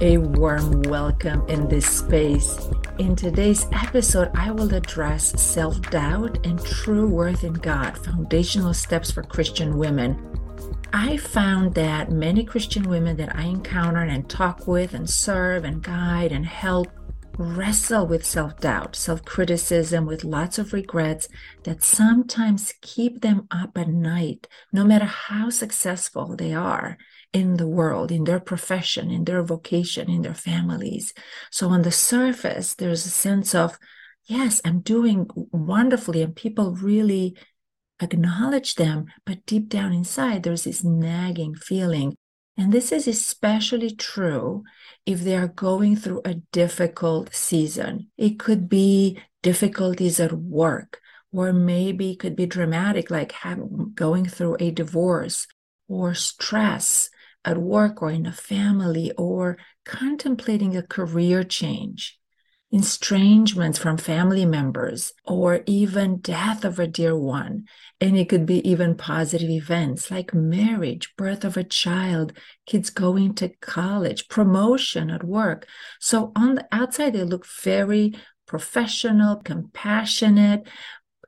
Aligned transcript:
A 0.00 0.18
warm 0.18 0.82
welcome 0.82 1.48
in 1.48 1.66
this 1.68 1.86
space. 1.86 2.68
In 2.98 3.16
today's 3.16 3.66
episode, 3.72 4.30
I 4.34 4.50
will 4.50 4.74
address 4.74 5.40
self 5.40 5.80
doubt 5.90 6.46
and 6.46 6.62
true 6.62 7.08
worth 7.08 7.42
in 7.42 7.54
God, 7.54 7.96
foundational 7.96 8.74
steps 8.74 9.10
for 9.10 9.22
Christian 9.22 9.78
women. 9.78 10.18
I 10.92 11.16
found 11.16 11.74
that 11.74 12.12
many 12.12 12.44
Christian 12.44 12.88
women 12.88 13.16
that 13.16 13.34
I 13.34 13.44
encounter 13.44 14.02
and 14.02 14.28
talk 14.28 14.66
with 14.66 14.94
and 14.94 15.08
serve 15.08 15.64
and 15.64 15.82
guide 15.82 16.32
and 16.32 16.44
help 16.44 16.88
wrestle 17.38 18.06
with 18.06 18.24
self 18.24 18.60
doubt, 18.60 18.96
self 18.96 19.24
criticism, 19.24 20.06
with 20.06 20.24
lots 20.24 20.58
of 20.58 20.72
regrets 20.72 21.28
that 21.64 21.82
sometimes 21.82 22.74
keep 22.80 23.20
them 23.20 23.46
up 23.50 23.76
at 23.76 23.88
night, 23.88 24.46
no 24.72 24.84
matter 24.84 25.04
how 25.06 25.50
successful 25.50 26.36
they 26.36 26.52
are 26.52 26.96
in 27.32 27.56
the 27.56 27.66
world, 27.66 28.12
in 28.12 28.24
their 28.24 28.40
profession, 28.40 29.10
in 29.10 29.24
their 29.24 29.42
vocation, 29.42 30.08
in 30.08 30.22
their 30.22 30.34
families. 30.34 31.12
So 31.50 31.68
on 31.68 31.82
the 31.82 31.92
surface, 31.92 32.74
there's 32.74 33.04
a 33.06 33.10
sense 33.10 33.54
of, 33.54 33.78
yes, 34.24 34.60
I'm 34.64 34.80
doing 34.80 35.28
wonderfully, 35.34 36.22
and 36.22 36.34
people 36.34 36.74
really 36.76 37.36
acknowledge 38.00 38.76
them. 38.76 39.06
But 39.24 39.46
deep 39.46 39.68
down 39.68 39.92
inside, 39.92 40.42
there's 40.42 40.64
this 40.64 40.84
nagging 40.84 41.54
feeling. 41.54 42.16
And 42.56 42.72
this 42.72 42.92
is 42.92 43.08
especially 43.08 43.90
true 43.90 44.64
if 45.04 45.20
they 45.20 45.36
are 45.36 45.48
going 45.48 45.96
through 45.96 46.22
a 46.24 46.34
difficult 46.52 47.34
season. 47.34 48.10
It 48.16 48.38
could 48.38 48.68
be 48.68 49.18
difficulties 49.42 50.20
at 50.20 50.32
work, 50.32 51.00
or 51.32 51.52
maybe 51.52 52.12
it 52.12 52.20
could 52.20 52.36
be 52.36 52.46
dramatic, 52.46 53.10
like 53.10 53.32
having, 53.32 53.92
going 53.94 54.26
through 54.26 54.56
a 54.60 54.70
divorce 54.70 55.48
or 55.88 56.14
stress 56.14 57.10
at 57.44 57.58
work 57.58 58.00
or 58.00 58.10
in 58.10 58.24
a 58.24 58.32
family 58.32 59.12
or 59.18 59.58
contemplating 59.84 60.76
a 60.76 60.82
career 60.82 61.42
change, 61.42 62.18
estrangements 62.74 63.78
from 63.78 63.96
family 63.96 64.44
members, 64.44 65.12
or 65.24 65.62
even 65.64 66.16
death 66.16 66.64
of 66.64 66.80
a 66.80 66.88
dear 66.88 67.16
one. 67.16 67.66
And 68.00 68.18
it 68.18 68.28
could 68.28 68.46
be 68.46 68.68
even 68.68 68.96
positive 68.96 69.48
events 69.48 70.10
like 70.10 70.34
marriage, 70.34 71.14
birth 71.16 71.44
of 71.44 71.56
a 71.56 71.62
child, 71.62 72.32
kids 72.66 72.90
going 72.90 73.34
to 73.36 73.50
college, 73.60 74.26
promotion 74.26 75.08
at 75.08 75.22
work. 75.22 75.68
So 76.00 76.32
on 76.34 76.56
the 76.56 76.66
outside, 76.72 77.12
they 77.12 77.22
look 77.22 77.46
very 77.46 78.14
professional, 78.46 79.36
compassionate, 79.36 80.66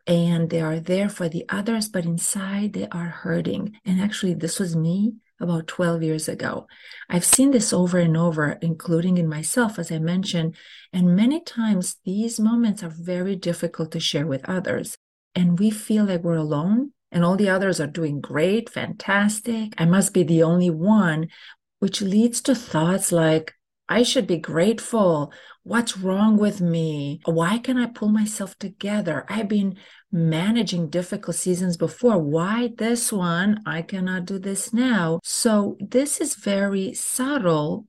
and 0.04 0.50
they 0.50 0.60
are 0.60 0.80
there 0.80 1.08
for 1.08 1.28
the 1.28 1.44
others, 1.48 1.88
but 1.88 2.04
inside 2.04 2.72
they 2.72 2.88
are 2.88 3.06
hurting. 3.06 3.78
And 3.84 4.00
actually, 4.00 4.34
this 4.34 4.58
was 4.58 4.74
me 4.74 5.14
about 5.40 5.66
12 5.66 6.02
years 6.02 6.28
ago. 6.28 6.66
I've 7.08 7.24
seen 7.24 7.50
this 7.50 7.72
over 7.72 7.98
and 7.98 8.16
over, 8.16 8.58
including 8.62 9.18
in 9.18 9.28
myself, 9.28 9.78
as 9.78 9.92
I 9.92 9.98
mentioned. 9.98 10.56
And 10.92 11.16
many 11.16 11.40
times 11.40 11.96
these 12.04 12.40
moments 12.40 12.82
are 12.82 12.88
very 12.88 13.36
difficult 13.36 13.92
to 13.92 14.00
share 14.00 14.26
with 14.26 14.48
others. 14.48 14.96
And 15.34 15.58
we 15.58 15.70
feel 15.70 16.04
like 16.04 16.22
we're 16.22 16.36
alone 16.36 16.92
and 17.12 17.24
all 17.24 17.36
the 17.36 17.48
others 17.48 17.80
are 17.80 17.86
doing 17.86 18.20
great, 18.20 18.70
fantastic. 18.70 19.74
I 19.78 19.84
must 19.84 20.12
be 20.12 20.22
the 20.22 20.42
only 20.42 20.70
one, 20.70 21.28
which 21.78 22.00
leads 22.00 22.40
to 22.42 22.54
thoughts 22.54 23.12
like, 23.12 23.54
I 23.88 24.02
should 24.02 24.26
be 24.26 24.38
grateful. 24.38 25.32
What's 25.62 25.96
wrong 25.96 26.36
with 26.36 26.60
me? 26.60 27.20
Why 27.24 27.58
can 27.58 27.76
I 27.76 27.86
pull 27.86 28.08
myself 28.08 28.58
together? 28.58 29.24
I've 29.28 29.48
been 29.48 29.76
managing 30.10 30.90
difficult 30.90 31.36
seasons 31.36 31.76
before. 31.76 32.18
Why 32.18 32.70
this 32.76 33.12
one? 33.12 33.62
I 33.66 33.82
cannot 33.82 34.24
do 34.24 34.38
this 34.38 34.72
now. 34.72 35.20
So, 35.22 35.76
this 35.80 36.20
is 36.20 36.34
very 36.34 36.94
subtle. 36.94 37.86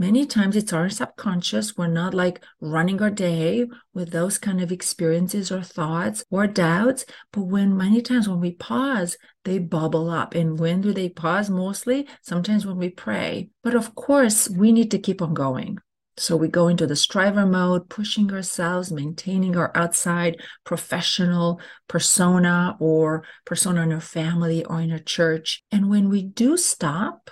Many 0.00 0.24
times 0.24 0.56
it's 0.56 0.72
our 0.72 0.88
subconscious. 0.88 1.76
We're 1.76 1.86
not 1.86 2.14
like 2.14 2.42
running 2.58 3.02
our 3.02 3.10
day 3.10 3.66
with 3.92 4.12
those 4.12 4.38
kind 4.38 4.62
of 4.62 4.72
experiences 4.72 5.52
or 5.52 5.60
thoughts 5.60 6.24
or 6.30 6.46
doubts. 6.46 7.04
But 7.32 7.42
when 7.42 7.76
many 7.76 8.00
times 8.00 8.26
when 8.26 8.40
we 8.40 8.52
pause, 8.52 9.18
they 9.44 9.58
bubble 9.58 10.08
up. 10.08 10.34
And 10.34 10.58
when 10.58 10.80
do 10.80 10.94
they 10.94 11.10
pause 11.10 11.50
mostly? 11.50 12.08
Sometimes 12.22 12.64
when 12.64 12.78
we 12.78 12.88
pray. 12.88 13.50
But 13.62 13.74
of 13.74 13.94
course, 13.94 14.48
we 14.48 14.72
need 14.72 14.90
to 14.92 14.98
keep 14.98 15.20
on 15.20 15.34
going. 15.34 15.76
So 16.16 16.34
we 16.34 16.48
go 16.48 16.68
into 16.68 16.86
the 16.86 16.96
striver 16.96 17.44
mode, 17.44 17.90
pushing 17.90 18.32
ourselves, 18.32 18.90
maintaining 18.90 19.54
our 19.54 19.70
outside 19.76 20.40
professional 20.64 21.60
persona 21.88 22.74
or 22.80 23.24
persona 23.44 23.82
in 23.82 23.92
our 23.92 24.00
family 24.00 24.64
or 24.64 24.80
in 24.80 24.92
our 24.92 24.98
church. 24.98 25.62
And 25.70 25.90
when 25.90 26.08
we 26.08 26.22
do 26.22 26.56
stop 26.56 27.30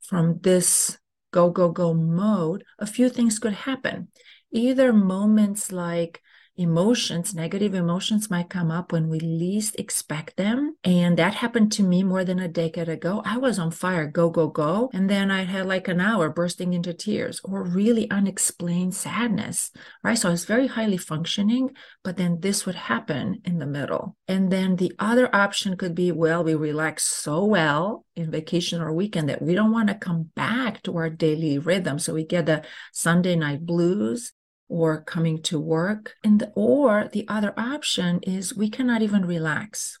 from 0.00 0.38
this 0.40 0.96
go, 1.36 1.50
go, 1.50 1.68
go 1.68 1.92
mode, 1.92 2.64
a 2.78 2.86
few 2.86 3.10
things 3.10 3.38
could 3.38 3.52
happen. 3.52 4.08
Either 4.50 4.90
moments 4.90 5.70
like 5.70 6.22
emotions, 6.56 7.34
negative 7.34 7.74
emotions 7.74 8.30
might 8.30 8.48
come 8.48 8.70
up 8.70 8.92
when 8.92 9.08
we 9.08 9.20
least 9.20 9.76
expect 9.78 10.36
them. 10.36 10.76
And 10.84 11.18
that 11.18 11.34
happened 11.34 11.72
to 11.72 11.82
me 11.82 12.02
more 12.02 12.24
than 12.24 12.38
a 12.38 12.48
decade 12.48 12.88
ago. 12.88 13.22
I 13.24 13.38
was 13.38 13.58
on 13.58 13.70
fire, 13.70 14.06
go, 14.06 14.30
go, 14.30 14.48
go. 14.48 14.90
And 14.92 15.08
then 15.10 15.30
I 15.30 15.44
had 15.44 15.66
like 15.66 15.88
an 15.88 16.00
hour 16.00 16.30
bursting 16.30 16.72
into 16.72 16.94
tears 16.94 17.40
or 17.44 17.62
really 17.62 18.10
unexplained 18.10 18.94
sadness, 18.94 19.70
right? 20.02 20.18
So 20.18 20.28
I 20.28 20.32
was 20.32 20.44
very 20.44 20.66
highly 20.66 20.96
functioning, 20.96 21.70
but 22.02 22.16
then 22.16 22.40
this 22.40 22.66
would 22.66 22.74
happen 22.74 23.40
in 23.44 23.58
the 23.58 23.66
middle. 23.66 24.16
And 24.28 24.50
then 24.50 24.76
the 24.76 24.92
other 24.98 25.34
option 25.34 25.76
could 25.76 25.94
be, 25.94 26.12
well, 26.12 26.42
we 26.42 26.54
relax 26.54 27.04
so 27.04 27.44
well 27.44 28.04
in 28.14 28.30
vacation 28.30 28.80
or 28.80 28.92
weekend 28.92 29.28
that 29.28 29.42
we 29.42 29.54
don't 29.54 29.72
want 29.72 29.88
to 29.88 29.94
come 29.94 30.30
back 30.34 30.82
to 30.82 30.96
our 30.96 31.10
daily 31.10 31.58
rhythm. 31.58 31.98
So 31.98 32.14
we 32.14 32.24
get 32.24 32.46
the 32.46 32.64
Sunday 32.92 33.36
night 33.36 33.66
blues 33.66 34.32
or 34.68 35.00
coming 35.02 35.42
to 35.42 35.58
work. 35.58 36.14
And 36.24 36.40
the, 36.40 36.52
or 36.54 37.08
the 37.12 37.26
other 37.28 37.54
option 37.56 38.20
is 38.22 38.56
we 38.56 38.70
cannot 38.70 39.02
even 39.02 39.24
relax. 39.24 39.98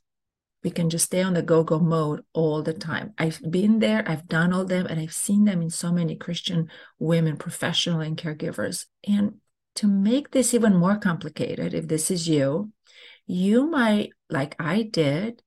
We 0.64 0.70
can 0.70 0.90
just 0.90 1.04
stay 1.04 1.22
on 1.22 1.34
the 1.34 1.42
go-go 1.42 1.78
mode 1.78 2.24
all 2.32 2.62
the 2.62 2.72
time. 2.72 3.14
I've 3.18 3.40
been 3.48 3.78
there, 3.78 4.02
I've 4.08 4.26
done 4.26 4.52
all 4.52 4.64
them, 4.64 4.86
and 4.86 4.98
I've 4.98 5.12
seen 5.12 5.44
them 5.44 5.62
in 5.62 5.70
so 5.70 5.92
many 5.92 6.16
Christian 6.16 6.68
women, 6.98 7.36
professional 7.36 8.00
and 8.00 8.16
caregivers. 8.16 8.86
And 9.06 9.36
to 9.76 9.86
make 9.86 10.32
this 10.32 10.54
even 10.54 10.74
more 10.74 10.96
complicated, 10.96 11.72
if 11.72 11.86
this 11.86 12.10
is 12.10 12.26
you, 12.26 12.72
you 13.26 13.66
might, 13.70 14.10
like 14.28 14.56
I 14.58 14.82
did, 14.82 15.42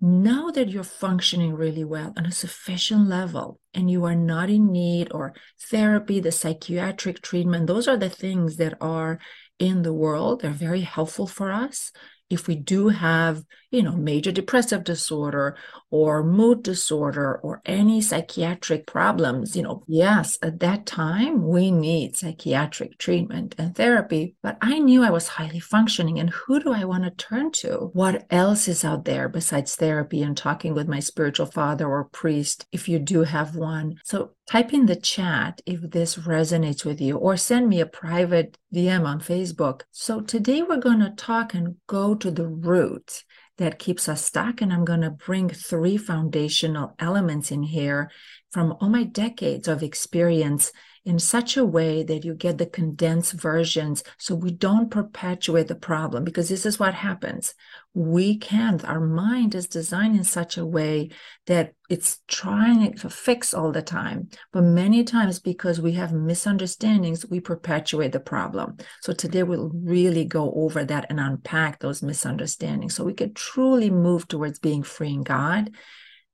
know 0.00 0.50
that 0.50 0.68
you're 0.68 0.84
functioning 0.84 1.54
really 1.54 1.84
well 1.84 2.12
on 2.16 2.26
a 2.26 2.32
sufficient 2.32 3.08
level 3.08 3.60
and 3.74 3.90
you 3.90 4.04
are 4.04 4.14
not 4.14 4.48
in 4.48 4.70
need 4.70 5.08
or 5.12 5.34
therapy, 5.70 6.20
the 6.20 6.32
psychiatric 6.32 7.20
treatment, 7.20 7.66
those 7.66 7.88
are 7.88 7.96
the 7.96 8.10
things 8.10 8.56
that 8.56 8.76
are 8.80 9.18
in 9.58 9.82
the 9.82 9.92
world. 9.92 10.40
They're 10.40 10.50
very 10.50 10.82
helpful 10.82 11.26
for 11.26 11.50
us 11.50 11.92
if 12.30 12.46
we 12.46 12.54
do 12.54 12.88
have, 12.88 13.44
you 13.70 13.82
know, 13.82 13.96
major 13.96 14.32
depressive 14.32 14.84
disorder 14.84 15.56
or 15.90 16.22
mood 16.22 16.62
disorder 16.62 17.36
or 17.42 17.62
any 17.64 18.00
psychiatric 18.00 18.86
problems, 18.86 19.56
you 19.56 19.62
know, 19.62 19.82
yes, 19.86 20.38
at 20.42 20.60
that 20.60 20.84
time 20.86 21.46
we 21.46 21.70
need 21.70 22.16
psychiatric 22.16 22.98
treatment 22.98 23.54
and 23.58 23.74
therapy. 23.74 24.34
But 24.42 24.58
I 24.60 24.78
knew 24.78 25.02
I 25.02 25.10
was 25.10 25.28
highly 25.28 25.60
functioning. 25.60 26.18
And 26.18 26.30
who 26.30 26.60
do 26.60 26.72
I 26.72 26.84
want 26.84 27.04
to 27.04 27.10
turn 27.10 27.50
to? 27.52 27.90
What 27.92 28.26
else 28.30 28.68
is 28.68 28.84
out 28.84 29.04
there 29.04 29.28
besides 29.28 29.76
therapy 29.76 30.22
and 30.22 30.36
talking 30.36 30.74
with 30.74 30.88
my 30.88 31.00
spiritual 31.00 31.46
father 31.46 31.86
or 31.86 32.04
priest 32.04 32.66
if 32.72 32.88
you 32.88 32.98
do 32.98 33.22
have 33.22 33.56
one? 33.56 33.96
So 34.04 34.32
type 34.48 34.72
in 34.72 34.86
the 34.86 34.96
chat 34.96 35.60
if 35.66 35.80
this 35.80 36.16
resonates 36.16 36.84
with 36.84 37.00
you 37.00 37.16
or 37.16 37.36
send 37.36 37.68
me 37.68 37.80
a 37.80 37.86
private 37.86 38.58
DM 38.74 39.06
on 39.06 39.20
Facebook. 39.20 39.82
So 39.90 40.20
today 40.20 40.62
we're 40.62 40.76
going 40.78 41.00
to 41.00 41.10
talk 41.10 41.54
and 41.54 41.76
go 41.86 42.14
to 42.14 42.30
the 42.30 42.46
root 42.46 43.24
that 43.56 43.78
keeps 43.78 44.08
us 44.08 44.24
stuck. 44.24 44.60
And 44.60 44.72
I'm 44.72 44.84
going 44.84 45.00
to 45.00 45.10
bring 45.10 45.48
three 45.48 45.96
foundational 45.96 46.94
elements 46.98 47.50
in 47.50 47.62
here 47.62 48.10
from 48.50 48.76
all 48.80 48.88
my 48.88 49.04
decades 49.04 49.68
of 49.68 49.82
experience 49.82 50.72
in 51.08 51.18
such 51.18 51.56
a 51.56 51.64
way 51.64 52.02
that 52.02 52.22
you 52.22 52.34
get 52.34 52.58
the 52.58 52.66
condensed 52.66 53.32
versions 53.32 54.04
so 54.18 54.34
we 54.34 54.50
don't 54.50 54.90
perpetuate 54.90 55.66
the 55.66 55.74
problem 55.74 56.22
because 56.22 56.50
this 56.50 56.66
is 56.66 56.78
what 56.78 56.92
happens. 56.92 57.54
We 57.94 58.36
can't 58.36 58.84
our 58.84 59.00
mind 59.00 59.54
is 59.54 59.66
designed 59.66 60.16
in 60.16 60.24
such 60.24 60.58
a 60.58 60.66
way 60.66 61.08
that 61.46 61.72
it's 61.88 62.20
trying 62.28 62.92
to 62.92 63.08
fix 63.08 63.54
all 63.54 63.72
the 63.72 63.80
time. 63.80 64.28
But 64.52 64.64
many 64.64 65.02
times 65.02 65.40
because 65.40 65.80
we 65.80 65.92
have 65.92 66.12
misunderstandings 66.12 67.24
we 67.24 67.40
perpetuate 67.40 68.12
the 68.12 68.20
problem. 68.20 68.76
So 69.00 69.14
today 69.14 69.44
we'll 69.44 69.70
really 69.72 70.26
go 70.26 70.52
over 70.52 70.84
that 70.84 71.06
and 71.08 71.18
unpack 71.18 71.78
those 71.78 72.02
misunderstandings 72.02 72.94
so 72.94 73.02
we 73.02 73.14
could 73.14 73.34
truly 73.34 73.88
move 73.88 74.28
towards 74.28 74.58
being 74.58 74.82
free 74.82 75.14
in 75.14 75.22
god. 75.22 75.70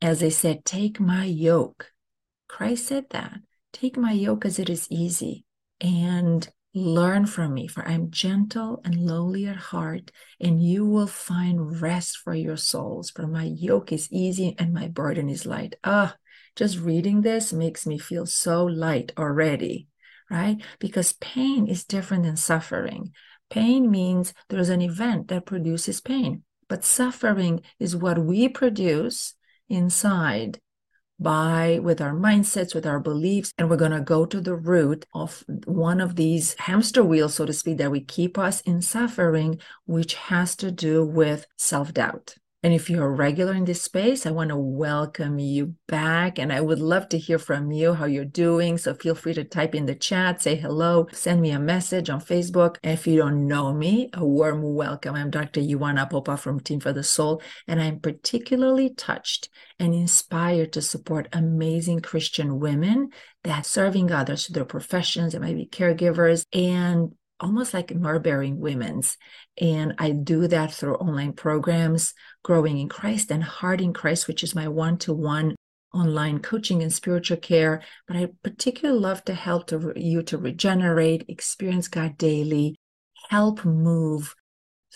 As 0.02 0.18
they 0.18 0.30
said 0.30 0.64
take 0.64 0.98
my 0.98 1.26
yoke. 1.26 1.92
Christ 2.48 2.88
said 2.88 3.06
that 3.10 3.38
Take 3.74 3.98
my 3.98 4.12
yoke 4.12 4.46
as 4.46 4.58
it 4.58 4.70
is 4.70 4.88
easy. 4.90 5.44
And 5.78 6.48
Learn 6.76 7.26
from 7.26 7.54
me, 7.54 7.68
for 7.68 7.86
I'm 7.86 8.10
gentle 8.10 8.80
and 8.84 9.06
lowly 9.06 9.46
at 9.46 9.54
heart, 9.54 10.10
and 10.40 10.60
you 10.60 10.84
will 10.84 11.06
find 11.06 11.80
rest 11.80 12.16
for 12.16 12.34
your 12.34 12.56
souls. 12.56 13.10
For 13.10 13.28
my 13.28 13.44
yoke 13.44 13.92
is 13.92 14.10
easy 14.10 14.56
and 14.58 14.72
my 14.72 14.88
burden 14.88 15.28
is 15.28 15.46
light. 15.46 15.76
Ah, 15.84 16.16
just 16.56 16.80
reading 16.80 17.22
this 17.22 17.52
makes 17.52 17.86
me 17.86 17.96
feel 17.96 18.26
so 18.26 18.64
light 18.64 19.12
already, 19.16 19.86
right? 20.28 20.60
Because 20.80 21.12
pain 21.12 21.68
is 21.68 21.84
different 21.84 22.24
than 22.24 22.36
suffering. 22.36 23.12
Pain 23.50 23.88
means 23.88 24.34
there's 24.48 24.68
an 24.68 24.82
event 24.82 25.28
that 25.28 25.46
produces 25.46 26.00
pain, 26.00 26.42
but 26.68 26.84
suffering 26.84 27.60
is 27.78 27.94
what 27.94 28.18
we 28.18 28.48
produce 28.48 29.34
inside 29.68 30.58
by 31.18 31.78
with 31.82 32.00
our 32.00 32.12
mindsets, 32.12 32.74
with 32.74 32.86
our 32.86 33.00
beliefs, 33.00 33.52
and 33.58 33.70
we're 33.70 33.76
going 33.76 33.92
to 33.92 34.00
go 34.00 34.26
to 34.26 34.40
the 34.40 34.54
root 34.54 35.06
of 35.14 35.44
one 35.66 36.00
of 36.00 36.16
these 36.16 36.54
hamster 36.58 37.04
wheels, 37.04 37.34
so 37.34 37.46
to 37.46 37.52
speak, 37.52 37.78
that 37.78 37.90
we 37.90 38.00
keep 38.00 38.38
us 38.38 38.60
in 38.62 38.82
suffering, 38.82 39.58
which 39.86 40.14
has 40.14 40.56
to 40.56 40.70
do 40.70 41.04
with 41.04 41.46
self 41.56 41.92
doubt. 41.94 42.36
And 42.64 42.72
if 42.72 42.88
you're 42.88 43.04
a 43.04 43.10
regular 43.10 43.52
in 43.52 43.66
this 43.66 43.82
space, 43.82 44.24
I 44.24 44.30
want 44.30 44.48
to 44.48 44.56
welcome 44.56 45.38
you 45.38 45.74
back. 45.86 46.38
And 46.38 46.50
I 46.50 46.62
would 46.62 46.78
love 46.78 47.10
to 47.10 47.18
hear 47.18 47.38
from 47.38 47.70
you 47.70 47.92
how 47.92 48.06
you're 48.06 48.24
doing. 48.24 48.78
So 48.78 48.94
feel 48.94 49.14
free 49.14 49.34
to 49.34 49.44
type 49.44 49.74
in 49.74 49.84
the 49.84 49.94
chat, 49.94 50.40
say 50.40 50.54
hello, 50.54 51.06
send 51.12 51.42
me 51.42 51.50
a 51.50 51.58
message 51.58 52.08
on 52.08 52.22
Facebook. 52.22 52.78
And 52.82 52.94
if 52.94 53.06
you 53.06 53.18
don't 53.18 53.46
know 53.46 53.74
me, 53.74 54.08
a 54.14 54.24
warm 54.24 54.62
welcome. 54.62 55.14
I'm 55.14 55.28
Dr. 55.28 55.60
Ioana 55.60 56.08
Popa 56.08 56.38
from 56.38 56.58
Time 56.58 56.80
for 56.80 56.94
the 56.94 57.02
Soul. 57.02 57.42
And 57.68 57.82
I'm 57.82 58.00
particularly 58.00 58.88
touched 58.88 59.50
and 59.78 59.92
inspired 59.92 60.72
to 60.72 60.80
support 60.80 61.28
amazing 61.34 62.00
Christian 62.00 62.60
women 62.60 63.10
that 63.42 63.66
serving 63.66 64.10
others 64.10 64.46
through 64.46 64.54
their 64.54 64.64
professions, 64.64 65.34
it 65.34 65.42
might 65.42 65.54
be 65.54 65.66
caregivers, 65.66 66.46
and 66.54 67.12
almost 67.40 67.74
like 67.74 67.94
Myrrh-bearing 67.94 68.58
Women's. 68.58 69.16
And 69.60 69.94
I 69.98 70.10
do 70.10 70.46
that 70.48 70.72
through 70.72 70.96
online 70.96 71.32
programs, 71.32 72.14
Growing 72.42 72.78
in 72.78 72.88
Christ 72.88 73.30
and 73.30 73.42
Heart 73.42 73.80
in 73.80 73.92
Christ, 73.92 74.28
which 74.28 74.42
is 74.42 74.54
my 74.54 74.68
one 74.68 74.98
to 74.98 75.12
one 75.12 75.54
online 75.92 76.40
coaching 76.40 76.82
and 76.82 76.92
spiritual 76.92 77.36
care. 77.36 77.82
But 78.06 78.16
I 78.16 78.28
particularly 78.42 79.00
love 79.00 79.24
to 79.24 79.34
help 79.34 79.68
to, 79.68 79.92
you 79.96 80.22
to 80.24 80.38
regenerate, 80.38 81.24
experience 81.28 81.88
God 81.88 82.18
daily, 82.18 82.76
help 83.30 83.64
move 83.64 84.34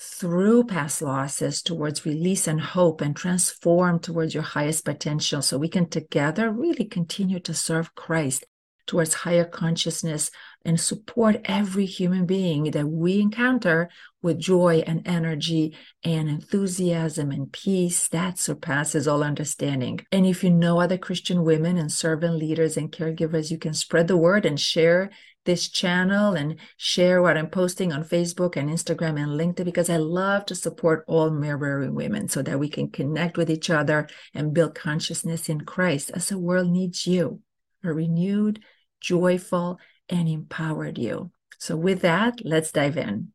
through 0.00 0.64
past 0.64 1.02
losses 1.02 1.60
towards 1.60 2.06
release 2.06 2.46
and 2.46 2.60
hope 2.60 3.00
and 3.00 3.16
transform 3.16 3.98
towards 3.98 4.32
your 4.32 4.44
highest 4.44 4.84
potential 4.84 5.42
so 5.42 5.58
we 5.58 5.68
can 5.68 5.88
together 5.88 6.50
really 6.50 6.84
continue 6.84 7.40
to 7.40 7.52
serve 7.52 7.94
Christ 7.96 8.44
towards 8.88 9.14
higher 9.14 9.44
consciousness 9.44 10.32
and 10.64 10.80
support 10.80 11.40
every 11.44 11.86
human 11.86 12.26
being 12.26 12.64
that 12.72 12.88
we 12.88 13.20
encounter 13.20 13.88
with 14.20 14.40
joy 14.40 14.82
and 14.86 15.06
energy 15.06 15.76
and 16.02 16.28
enthusiasm 16.28 17.30
and 17.30 17.52
peace 17.52 18.08
that 18.08 18.38
surpasses 18.38 19.06
all 19.06 19.22
understanding. 19.22 20.00
And 20.10 20.26
if 20.26 20.42
you 20.42 20.50
know 20.50 20.80
other 20.80 20.98
Christian 20.98 21.44
women 21.44 21.76
and 21.76 21.92
servant 21.92 22.34
leaders 22.34 22.76
and 22.76 22.90
caregivers, 22.90 23.52
you 23.52 23.58
can 23.58 23.74
spread 23.74 24.08
the 24.08 24.16
word 24.16 24.44
and 24.44 24.58
share 24.58 25.10
this 25.44 25.68
channel 25.68 26.34
and 26.34 26.56
share 26.76 27.22
what 27.22 27.38
I'm 27.38 27.48
posting 27.48 27.92
on 27.92 28.04
Facebook 28.04 28.56
and 28.56 28.68
Instagram 28.68 29.18
and 29.18 29.40
LinkedIn 29.40 29.64
because 29.64 29.88
I 29.88 29.96
love 29.96 30.44
to 30.46 30.54
support 30.54 31.04
all 31.06 31.30
Myrrh-bearing 31.30 31.94
women 31.94 32.28
so 32.28 32.42
that 32.42 32.58
we 32.58 32.68
can 32.68 32.90
connect 32.90 33.38
with 33.38 33.48
each 33.48 33.70
other 33.70 34.08
and 34.34 34.52
build 34.52 34.74
consciousness 34.74 35.48
in 35.48 35.62
Christ 35.62 36.10
as 36.12 36.28
the 36.28 36.38
world 36.38 36.68
needs 36.68 37.06
you, 37.06 37.40
a 37.82 37.92
renewed, 37.92 38.62
joyful, 39.00 39.78
and 40.08 40.28
empowered 40.28 40.98
you. 40.98 41.30
So, 41.58 41.76
with 41.76 42.00
that, 42.02 42.44
let's 42.44 42.72
dive 42.72 42.96
in. 42.96 43.32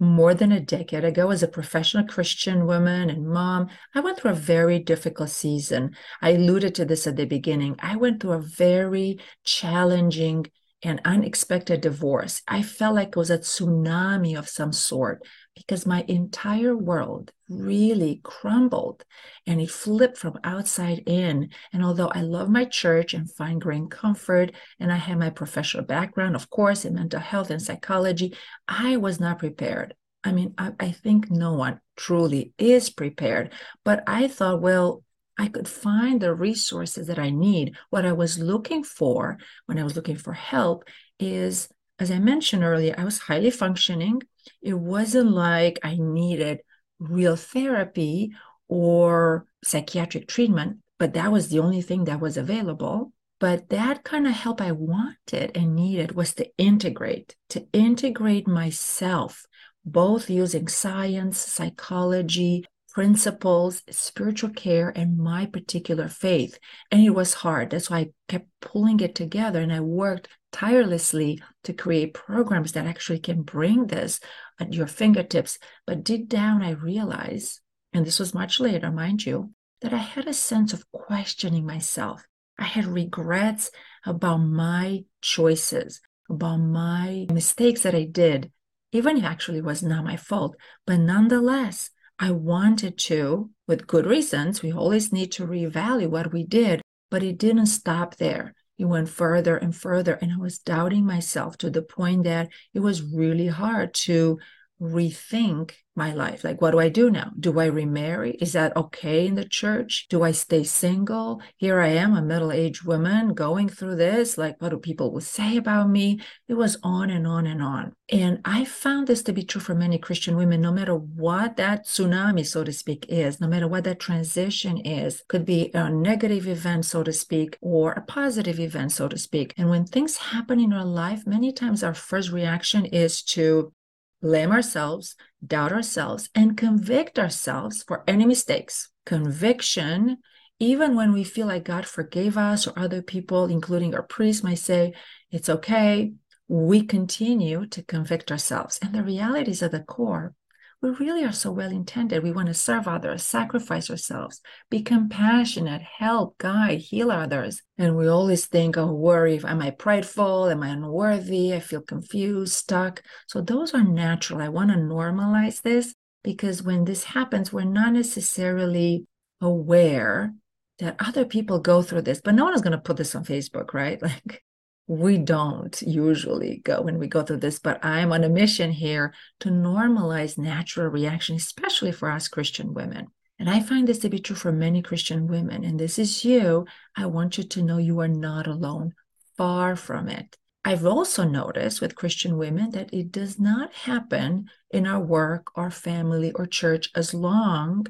More 0.00 0.32
than 0.32 0.52
a 0.52 0.60
decade 0.60 1.04
ago, 1.04 1.30
as 1.30 1.42
a 1.42 1.48
professional 1.48 2.06
Christian 2.06 2.66
woman 2.66 3.10
and 3.10 3.26
mom, 3.26 3.68
I 3.94 4.00
went 4.00 4.18
through 4.18 4.30
a 4.30 4.34
very 4.34 4.78
difficult 4.78 5.30
season. 5.30 5.96
I 6.22 6.30
alluded 6.30 6.76
to 6.76 6.84
this 6.84 7.06
at 7.08 7.16
the 7.16 7.24
beginning. 7.24 7.76
I 7.80 7.96
went 7.96 8.20
through 8.20 8.34
a 8.34 8.40
very 8.40 9.18
challenging 9.44 10.46
and 10.82 11.00
unexpected 11.04 11.80
divorce. 11.80 12.42
I 12.46 12.62
felt 12.62 12.94
like 12.94 13.08
it 13.08 13.16
was 13.16 13.30
a 13.30 13.38
tsunami 13.38 14.38
of 14.38 14.48
some 14.48 14.72
sort 14.72 15.22
because 15.58 15.86
my 15.86 16.04
entire 16.08 16.76
world 16.76 17.32
really 17.48 18.20
crumbled 18.22 19.04
and 19.46 19.60
it 19.60 19.70
flipped 19.70 20.16
from 20.16 20.38
outside 20.44 21.02
in. 21.06 21.50
And 21.72 21.84
although 21.84 22.08
I 22.08 22.22
love 22.22 22.48
my 22.48 22.64
church 22.64 23.14
and 23.14 23.30
find 23.30 23.60
great 23.60 23.90
comfort, 23.90 24.52
and 24.80 24.92
I 24.92 24.96
had 24.96 25.18
my 25.18 25.30
professional 25.30 25.84
background, 25.84 26.34
of 26.34 26.48
course, 26.50 26.84
in 26.84 26.94
mental 26.94 27.20
health 27.20 27.50
and 27.50 27.60
psychology, 27.60 28.34
I 28.66 28.96
was 28.96 29.20
not 29.20 29.38
prepared. 29.38 29.94
I 30.24 30.32
mean, 30.32 30.54
I, 30.58 30.72
I 30.80 30.90
think 30.90 31.30
no 31.30 31.54
one 31.54 31.80
truly 31.96 32.52
is 32.58 32.90
prepared. 32.90 33.52
But 33.84 34.02
I 34.06 34.28
thought, 34.28 34.60
well, 34.60 35.04
I 35.38 35.48
could 35.48 35.68
find 35.68 36.20
the 36.20 36.34
resources 36.34 37.06
that 37.06 37.18
I 37.18 37.30
need. 37.30 37.76
What 37.90 38.04
I 38.04 38.12
was 38.12 38.38
looking 38.38 38.82
for 38.82 39.38
when 39.66 39.78
I 39.78 39.84
was 39.84 39.94
looking 39.94 40.16
for 40.16 40.32
help 40.32 40.84
is, 41.20 41.68
as 41.98 42.10
I 42.10 42.18
mentioned 42.18 42.62
earlier, 42.62 42.94
I 42.96 43.04
was 43.04 43.18
highly 43.18 43.50
functioning. 43.50 44.22
It 44.62 44.74
wasn't 44.74 45.32
like 45.32 45.78
I 45.82 45.96
needed 45.98 46.60
real 46.98 47.36
therapy 47.36 48.32
or 48.68 49.46
psychiatric 49.64 50.28
treatment, 50.28 50.78
but 50.98 51.14
that 51.14 51.32
was 51.32 51.48
the 51.48 51.58
only 51.58 51.82
thing 51.82 52.04
that 52.04 52.20
was 52.20 52.36
available. 52.36 53.12
But 53.40 53.68
that 53.68 54.04
kind 54.04 54.26
of 54.26 54.32
help 54.32 54.60
I 54.60 54.72
wanted 54.72 55.56
and 55.56 55.74
needed 55.74 56.14
was 56.14 56.34
to 56.34 56.50
integrate, 56.58 57.36
to 57.50 57.66
integrate 57.72 58.48
myself, 58.48 59.46
both 59.84 60.28
using 60.28 60.66
science, 60.66 61.38
psychology, 61.38 62.64
principles, 62.92 63.82
spiritual 63.90 64.50
care, 64.50 64.92
and 64.96 65.18
my 65.18 65.46
particular 65.46 66.08
faith. 66.08 66.58
And 66.90 67.04
it 67.04 67.10
was 67.10 67.34
hard. 67.34 67.70
That's 67.70 67.90
why 67.90 67.98
I 67.98 68.10
kept 68.26 68.48
pulling 68.60 68.98
it 68.98 69.14
together 69.14 69.60
and 69.60 69.72
I 69.72 69.80
worked 69.80 70.28
tirelessly 70.52 71.42
to 71.64 71.72
create 71.72 72.14
programs 72.14 72.72
that 72.72 72.86
actually 72.86 73.20
can 73.20 73.42
bring 73.42 73.86
this 73.86 74.20
at 74.60 74.72
your 74.72 74.86
fingertips. 74.86 75.58
But 75.86 76.04
deep 76.04 76.28
down, 76.28 76.62
I 76.62 76.70
realized, 76.70 77.60
and 77.92 78.06
this 78.06 78.18
was 78.18 78.34
much 78.34 78.60
later, 78.60 78.90
mind 78.90 79.24
you, 79.24 79.52
that 79.80 79.92
I 79.92 79.98
had 79.98 80.26
a 80.26 80.34
sense 80.34 80.72
of 80.72 80.90
questioning 80.90 81.64
myself. 81.64 82.24
I 82.58 82.64
had 82.64 82.86
regrets 82.86 83.70
about 84.04 84.38
my 84.38 85.04
choices, 85.22 86.00
about 86.28 86.58
my 86.58 87.26
mistakes 87.32 87.82
that 87.82 87.94
I 87.94 88.04
did, 88.04 88.50
even 88.92 89.16
if 89.16 89.24
actually 89.24 89.60
was 89.60 89.82
not 89.82 90.04
my 90.04 90.16
fault. 90.16 90.56
But 90.86 91.00
nonetheless, 91.00 91.90
I 92.18 92.32
wanted 92.32 92.98
to, 92.98 93.50
with 93.68 93.86
good 93.86 94.06
reasons, 94.06 94.62
we 94.62 94.72
always 94.72 95.12
need 95.12 95.30
to 95.32 95.46
reevaluate 95.46 96.10
what 96.10 96.32
we 96.32 96.42
did, 96.42 96.82
but 97.10 97.22
it 97.22 97.38
didn't 97.38 97.66
stop 97.66 98.16
there. 98.16 98.54
It 98.78 98.84
went 98.84 99.08
further 99.08 99.56
and 99.56 99.74
further, 99.74 100.14
and 100.14 100.32
I 100.32 100.36
was 100.36 100.58
doubting 100.58 101.04
myself 101.04 101.58
to 101.58 101.70
the 101.70 101.82
point 101.82 102.24
that 102.24 102.48
it 102.72 102.80
was 102.80 103.02
really 103.02 103.48
hard 103.48 103.92
to 103.94 104.38
rethink 104.80 105.72
my 105.98 106.14
life. 106.14 106.44
Like, 106.44 106.62
what 106.62 106.70
do 106.70 106.78
I 106.78 106.88
do 106.88 107.10
now? 107.10 107.32
Do 107.38 107.58
I 107.58 107.66
remarry? 107.66 108.36
Is 108.40 108.52
that 108.52 108.76
okay 108.76 109.26
in 109.26 109.34
the 109.34 109.44
church? 109.44 110.06
Do 110.08 110.22
I 110.22 110.30
stay 110.30 110.62
single? 110.62 111.42
Here 111.56 111.80
I 111.80 111.88
am, 111.88 112.14
a 112.14 112.22
middle 112.22 112.52
aged 112.52 112.84
woman 112.84 113.34
going 113.34 113.68
through 113.68 113.96
this. 113.96 114.38
Like, 114.38 114.62
what 114.62 114.70
do 114.70 114.78
people 114.78 115.12
will 115.12 115.20
say 115.20 115.56
about 115.56 115.90
me? 115.90 116.20
It 116.46 116.54
was 116.54 116.78
on 116.82 117.10
and 117.10 117.26
on 117.26 117.46
and 117.46 117.60
on. 117.60 117.92
And 118.10 118.40
I 118.44 118.64
found 118.64 119.08
this 119.08 119.22
to 119.24 119.32
be 119.32 119.42
true 119.42 119.60
for 119.60 119.74
many 119.74 119.98
Christian 119.98 120.36
women, 120.36 120.60
no 120.60 120.72
matter 120.72 120.94
what 120.94 121.56
that 121.56 121.84
tsunami, 121.84 122.46
so 122.46 122.64
to 122.64 122.72
speak, 122.72 123.04
is, 123.08 123.40
no 123.40 123.48
matter 123.48 123.68
what 123.68 123.84
that 123.84 124.00
transition 124.00 124.78
is, 124.78 125.24
could 125.28 125.44
be 125.44 125.70
a 125.74 125.90
negative 125.90 126.46
event, 126.46 126.86
so 126.86 127.02
to 127.02 127.12
speak, 127.12 127.58
or 127.60 127.92
a 127.92 128.02
positive 128.02 128.60
event, 128.60 128.92
so 128.92 129.08
to 129.08 129.18
speak. 129.18 129.52
And 129.58 129.68
when 129.68 129.84
things 129.84 130.16
happen 130.16 130.60
in 130.60 130.72
our 130.72 130.84
life, 130.84 131.26
many 131.26 131.52
times 131.52 131.82
our 131.82 131.92
first 131.92 132.30
reaction 132.30 132.86
is 132.86 133.22
to 133.24 133.72
blame 134.20 134.50
ourselves, 134.50 135.14
doubt 135.46 135.72
ourselves, 135.72 136.28
and 136.34 136.56
convict 136.56 137.18
ourselves 137.18 137.82
for 137.82 138.04
any 138.06 138.26
mistakes. 138.26 138.90
Conviction, 139.06 140.18
even 140.58 140.96
when 140.96 141.12
we 141.12 141.24
feel 141.24 141.46
like 141.46 141.64
God 141.64 141.86
forgave 141.86 142.36
us 142.36 142.66
or 142.66 142.78
other 142.78 143.02
people, 143.02 143.46
including 143.46 143.94
our 143.94 144.02
priest, 144.02 144.42
might 144.42 144.58
say, 144.58 144.92
it's 145.30 145.48
okay, 145.48 146.12
we 146.48 146.82
continue 146.82 147.66
to 147.66 147.82
convict 147.82 148.32
ourselves. 148.32 148.78
And 148.82 148.94
the 148.94 149.02
reality 149.02 149.50
is 149.50 149.62
at 149.62 149.70
the 149.70 149.80
core, 149.80 150.34
we 150.80 150.90
really 150.90 151.24
are 151.24 151.32
so 151.32 151.50
well 151.50 151.70
intended. 151.70 152.22
We 152.22 152.30
want 152.30 152.46
to 152.48 152.54
serve 152.54 152.86
others, 152.86 153.24
sacrifice 153.24 153.90
ourselves, 153.90 154.40
be 154.70 154.82
compassionate, 154.82 155.82
help, 155.82 156.38
guide, 156.38 156.78
heal 156.78 157.10
others. 157.10 157.62
And 157.76 157.96
we 157.96 158.06
always 158.06 158.46
think, 158.46 158.76
oh, 158.76 158.92
worry, 158.92 159.40
am 159.44 159.60
I 159.60 159.70
prideful? 159.70 160.48
Am 160.48 160.62
I 160.62 160.68
unworthy? 160.68 161.52
I 161.52 161.60
feel 161.60 161.80
confused, 161.80 162.54
stuck. 162.54 163.02
So 163.26 163.40
those 163.40 163.74
are 163.74 163.82
natural. 163.82 164.40
I 164.40 164.50
want 164.50 164.70
to 164.70 164.76
normalize 164.76 165.62
this 165.62 165.94
because 166.22 166.62
when 166.62 166.84
this 166.84 167.04
happens, 167.04 167.52
we're 167.52 167.64
not 167.64 167.92
necessarily 167.92 169.04
aware 169.40 170.34
that 170.78 170.96
other 171.00 171.24
people 171.24 171.58
go 171.58 171.82
through 171.82 172.02
this, 172.02 172.20
but 172.20 172.34
no 172.34 172.44
one 172.44 172.54
is 172.54 172.62
going 172.62 172.72
to 172.72 172.78
put 172.78 172.96
this 172.96 173.14
on 173.16 173.24
Facebook, 173.24 173.74
right? 173.74 174.00
Like 174.08 174.44
we 174.88 175.18
don't 175.18 175.80
usually 175.82 176.62
go 176.64 176.80
when 176.80 176.98
we 176.98 177.06
go 177.06 177.22
through 177.22 177.36
this, 177.36 177.58
but 177.58 177.84
I'm 177.84 178.10
on 178.10 178.24
a 178.24 178.28
mission 178.28 178.70
here 178.70 179.12
to 179.40 179.50
normalize 179.50 180.38
natural 180.38 180.88
reaction, 180.88 181.36
especially 181.36 181.92
for 181.92 182.10
us 182.10 182.26
Christian 182.26 182.72
women. 182.72 183.08
And 183.38 183.50
I 183.50 183.60
find 183.60 183.86
this 183.86 183.98
to 183.98 184.08
be 184.08 184.18
true 184.18 184.34
for 184.34 184.50
many 184.50 184.80
Christian 184.80 185.28
women. 185.28 185.62
And 185.62 185.78
this 185.78 185.98
is 185.98 186.24
you. 186.24 186.66
I 186.96 187.04
want 187.04 187.36
you 187.36 187.44
to 187.44 187.62
know 187.62 187.76
you 187.76 188.00
are 188.00 188.08
not 188.08 188.46
alone, 188.46 188.94
far 189.36 189.76
from 189.76 190.08
it. 190.08 190.36
I've 190.64 190.86
also 190.86 191.22
noticed 191.22 191.82
with 191.82 191.94
Christian 191.94 192.38
women 192.38 192.70
that 192.70 192.92
it 192.92 193.12
does 193.12 193.38
not 193.38 193.72
happen 193.74 194.48
in 194.70 194.86
our 194.86 195.00
work 195.00 195.50
or 195.54 195.70
family 195.70 196.32
or 196.32 196.46
church 196.46 196.90
as 196.94 197.12
long 197.12 197.86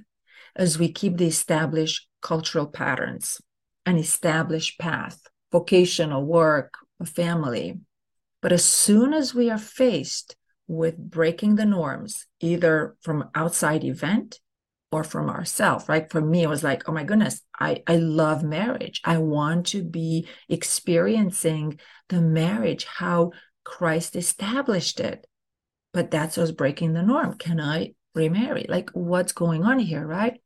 as 0.56 0.78
we 0.78 0.92
keep 0.92 1.16
the 1.16 1.28
established 1.28 2.08
cultural 2.22 2.66
patterns, 2.66 3.40
an 3.86 3.96
established 3.96 4.80
path, 4.80 5.20
vocational 5.52 6.24
work, 6.24 6.74
a 7.00 7.06
family. 7.06 7.78
But 8.40 8.52
as 8.52 8.64
soon 8.64 9.12
as 9.12 9.34
we 9.34 9.50
are 9.50 9.58
faced 9.58 10.36
with 10.66 10.96
breaking 10.98 11.56
the 11.56 11.66
norms, 11.66 12.26
either 12.40 12.96
from 13.00 13.30
outside 13.34 13.84
event 13.84 14.38
or 14.90 15.04
from 15.04 15.28
ourselves, 15.28 15.88
right? 15.88 16.10
For 16.10 16.20
me, 16.20 16.42
it 16.42 16.48
was 16.48 16.62
like, 16.62 16.88
oh 16.88 16.92
my 16.92 17.04
goodness, 17.04 17.42
I, 17.58 17.82
I 17.86 17.96
love 17.96 18.42
marriage. 18.42 19.00
I 19.04 19.18
want 19.18 19.66
to 19.68 19.82
be 19.82 20.28
experiencing 20.48 21.78
the 22.08 22.20
marriage, 22.20 22.84
how 22.84 23.32
Christ 23.64 24.16
established 24.16 25.00
it. 25.00 25.26
But 25.92 26.10
that's 26.10 26.38
us 26.38 26.52
breaking 26.52 26.92
the 26.92 27.02
norm. 27.02 27.34
Can 27.34 27.60
I 27.60 27.94
remarry? 28.14 28.66
Like, 28.68 28.90
what's 28.92 29.32
going 29.32 29.64
on 29.64 29.78
here, 29.78 30.06
right? 30.06 30.40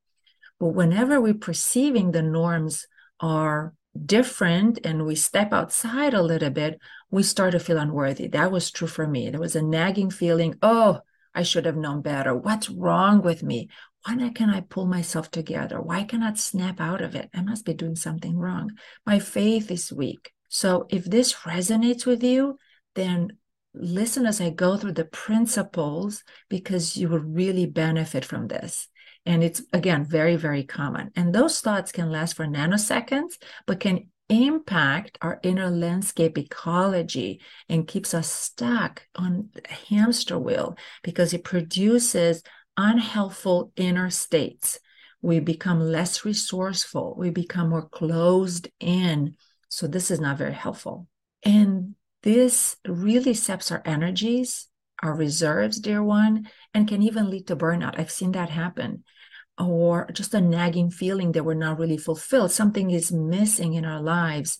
But 0.59 0.68
whenever 0.68 1.21
we're 1.21 1.35
perceiving 1.35 2.12
the 2.12 2.23
norms 2.23 2.87
are 3.21 3.75
different 4.07 4.79
and 4.85 5.05
we 5.05 5.15
step 5.15 5.53
outside 5.53 6.15
a 6.15 6.23
little 6.23 6.51
bit, 6.51 6.81
we 7.11 7.23
start 7.23 7.53
to 7.53 7.61
feel 7.61 7.79
unworthy. 7.79 8.29
That 8.29 8.51
was 8.51 8.71
true 8.71 8.89
for 8.89 9.07
me. 9.07 9.31
There 9.31 9.41
was 9.41 9.57
a 9.57 9.63
nagging 9.63 10.11
feeling, 10.11 10.57
oh, 10.63 11.01
I 11.35 11.43
should 11.43 11.67
have 11.67 11.77
known 11.77 12.03
better. 12.03 12.35
What's 12.35 12.71
wrong 12.71 13.23
with 13.23 13.43
me? 13.43 13.69
Why 14.05 14.31
can 14.35 14.51
I 14.51 14.61
pull 14.61 14.87
myself 14.87 15.31
together? 15.31 15.81
Why 15.81 16.05
cannot 16.05 16.39
snap 16.39 16.81
out 16.81 17.01
of 17.01 17.15
it? 17.15 17.31
I 17.35 17.43
must 17.43 17.65
be 17.65 17.75
doing 17.75 17.97
something 17.97 18.37
wrong. 18.37 18.71
My 19.07 19.19
faith 19.19 19.71
is 19.71 19.93
weak. 19.93 20.33
So 20.49 20.87
if 20.91 21.05
this 21.05 21.33
resonates 21.35 22.05
with 22.05 22.23
you, 22.23 22.59
then 22.95 23.39
listen 23.75 24.27
as 24.27 24.41
I 24.41 24.51
go 24.51 24.77
through 24.77 24.93
the 24.93 25.05
principles 25.05 26.25
because 26.49 26.97
you 26.97 27.09
will 27.09 27.21
really 27.21 27.67
benefit 27.67 28.25
from 28.25 28.49
this. 28.49 28.89
And 29.25 29.45
it's, 29.45 29.62
again, 29.73 30.05
very, 30.05 30.37
very 30.37 30.64
common. 30.64 31.11
And 31.14 31.35
those 31.35 31.61
thoughts 31.61 31.93
can 31.93 32.11
last 32.11 32.35
for 32.35 32.47
nanoseconds, 32.47 33.35
but 33.67 33.81
can 33.81 34.09
impact 34.29 35.19
our 35.21 35.38
inner 35.43 35.71
landscape 35.71 36.38
ecology 36.38 37.41
and 37.69 37.87
keeps 37.87 38.14
us 38.14 38.31
stuck 38.31 39.07
on 39.14 39.50
a 39.69 39.73
hamster 39.73 40.38
wheel 40.38 40.76
because 41.02 41.35
it 41.35 41.45
produces 41.45 42.43
unhelpful 42.76 43.73
inner 43.76 44.11
states. 44.11 44.79
We 45.21 45.38
become 45.38 45.81
less 45.81 46.25
resourceful, 46.25 47.14
we 47.17 47.31
become 47.31 47.69
more 47.69 47.87
closed 47.88 48.69
in. 48.81 49.37
So, 49.69 49.87
this 49.87 50.11
is 50.11 50.21
not 50.21 50.38
very 50.38 50.55
helpful. 50.55 51.07
And 51.45 51.95
this 52.23 52.76
really 52.87 53.35
saps 53.35 53.71
our 53.71 53.83
energies 53.85 54.69
our 55.02 55.14
reserves, 55.14 55.78
dear 55.80 56.02
one, 56.02 56.49
and 56.75 56.88
can 56.88 57.02
even 57.02 57.30
lead 57.30 57.47
to 57.49 57.56
burnout. 57.56 57.99
I've 57.99 58.11
seen 58.11 58.32
that 58.32 58.50
happen. 58.50 59.04
Or 59.59 60.09
just 60.12 60.35
a 60.35 60.40
nagging 60.40 60.90
feeling 60.90 61.32
that 61.32 61.44
we're 61.44 61.54
not 61.54 61.78
really 61.78 61.99
fulfilled. 61.99 62.52
Something 62.52 62.90
is 62.90 63.12
missing 63.12 63.75
in 63.75 63.85
our 63.85 64.00
lives. 64.00 64.59